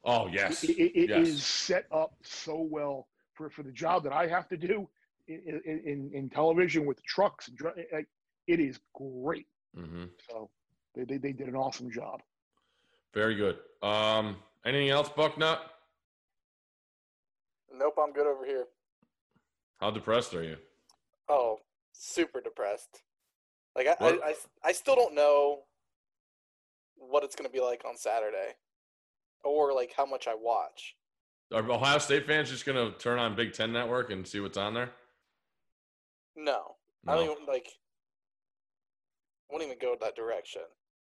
[0.03, 0.63] Oh yes.
[0.63, 1.27] It, it, it yes.
[1.27, 4.89] is set up so well for, for the job that I have to do
[5.27, 7.47] in, in, in, television with trucks.
[7.47, 8.07] And, dr- like,
[8.47, 9.47] it is great.
[9.75, 10.49] hmm So
[10.95, 12.21] they, they, they did an awesome job.
[13.13, 13.57] Very good.
[13.81, 15.59] Um, anything else, Bucknut?
[17.73, 18.65] Nope, I'm good over here.
[19.79, 20.57] How depressed are you?
[21.27, 21.59] Oh,
[21.91, 23.01] super depressed.
[23.75, 25.61] Like I, I, I, I still don't know
[26.95, 28.53] what it's gonna be like on Saturday,
[29.43, 30.95] or like how much I watch.
[31.51, 34.73] Are Ohio State fans just gonna turn on Big Ten Network and see what's on
[34.73, 34.91] there?
[36.35, 36.75] No,
[37.07, 37.67] I don't even like.
[39.49, 40.61] I won't even go that direction.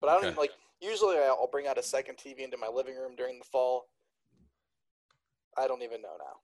[0.01, 0.29] But I don't Okay.
[0.31, 0.53] even like.
[0.81, 3.85] Usually, I'll bring out a second TV into my living room during the fall.
[5.57, 6.41] I don't even know now.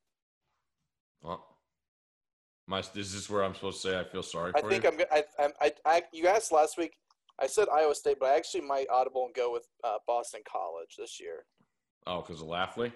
[1.22, 1.44] Well,
[2.66, 4.84] my is this is where I'm supposed to say I feel sorry I for think
[4.84, 4.90] you?
[4.90, 4.96] I'm.
[4.98, 6.02] go- I, I, I, I.
[6.12, 6.92] You asked last week.
[7.40, 10.96] I said Iowa State, but I actually might audible and go with uh, Boston College
[10.98, 11.44] this year
[12.06, 12.92] oh, because of Hafley.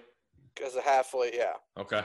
[0.53, 1.33] because of Hafley.
[1.33, 2.01] Yeah, Okay,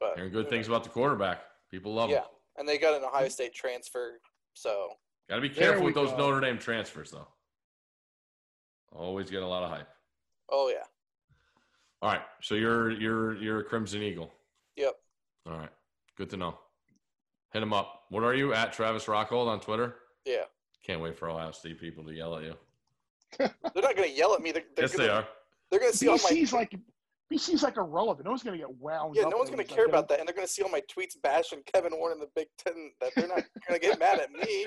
[0.00, 1.42] but hearing good things about the quarterback.
[1.70, 2.22] People love Yeah, him.
[2.24, 4.20] Yeah, and they got an Ohio State transfer,
[4.54, 4.88] so
[5.28, 6.18] Got to be careful with those go.
[6.18, 7.26] Notre Dame transfers, though.
[8.92, 9.88] Always get a lot of hype.
[10.50, 10.84] oh yeah,
[12.02, 14.32] All right, so you're you're you're a Crimson Eagle.
[14.76, 14.94] Yep.
[15.46, 15.70] All right,
[16.16, 16.58] good to know.
[17.52, 18.02] Hit him up.
[18.10, 19.96] What are you at Travis Rockhold on Twitter?
[20.24, 20.44] Yeah,
[20.84, 22.54] Can't wait for Ohio State people to yell at you.
[23.38, 23.50] they're
[23.82, 24.52] not gonna yell at me.
[24.52, 25.26] They're, they're yes, gonna, they are.
[25.70, 26.30] They're gonna see all my.
[26.30, 26.76] BC's like
[27.32, 28.24] BC's like irrelevant.
[28.24, 29.16] No one's gonna get wound.
[29.16, 30.82] Yeah, up no one's gonna care like, about that, and they're gonna see all my
[30.82, 32.92] tweets bashing Kevin Warren in the Big Ten.
[33.00, 34.66] That they're not gonna get mad at me.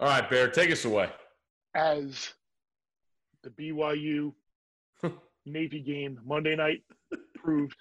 [0.00, 1.10] All right, Bear, take us away.
[1.74, 2.32] As
[3.42, 4.32] the BYU
[5.46, 6.82] Navy game Monday night
[7.34, 7.76] proved,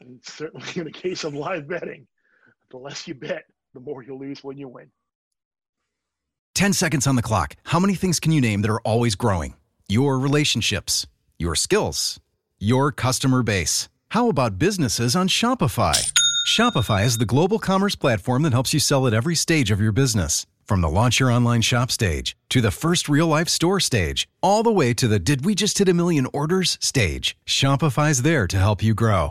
[0.00, 2.06] and certainly in the case of live betting,
[2.70, 3.44] the less you bet,
[3.74, 4.90] the more you lose when you win.
[6.54, 7.56] 10 seconds on the clock.
[7.64, 9.54] How many things can you name that are always growing?
[9.88, 11.06] Your relationships,
[11.38, 12.20] your skills,
[12.58, 13.88] your customer base.
[14.10, 16.12] How about businesses on Shopify?
[16.46, 19.92] Shopify is the global commerce platform that helps you sell at every stage of your
[19.92, 20.46] business.
[20.66, 24.62] From the launch your online shop stage to the first real life store stage, all
[24.62, 27.36] the way to the did we just hit a million orders stage.
[27.46, 29.30] Shopify's there to help you grow.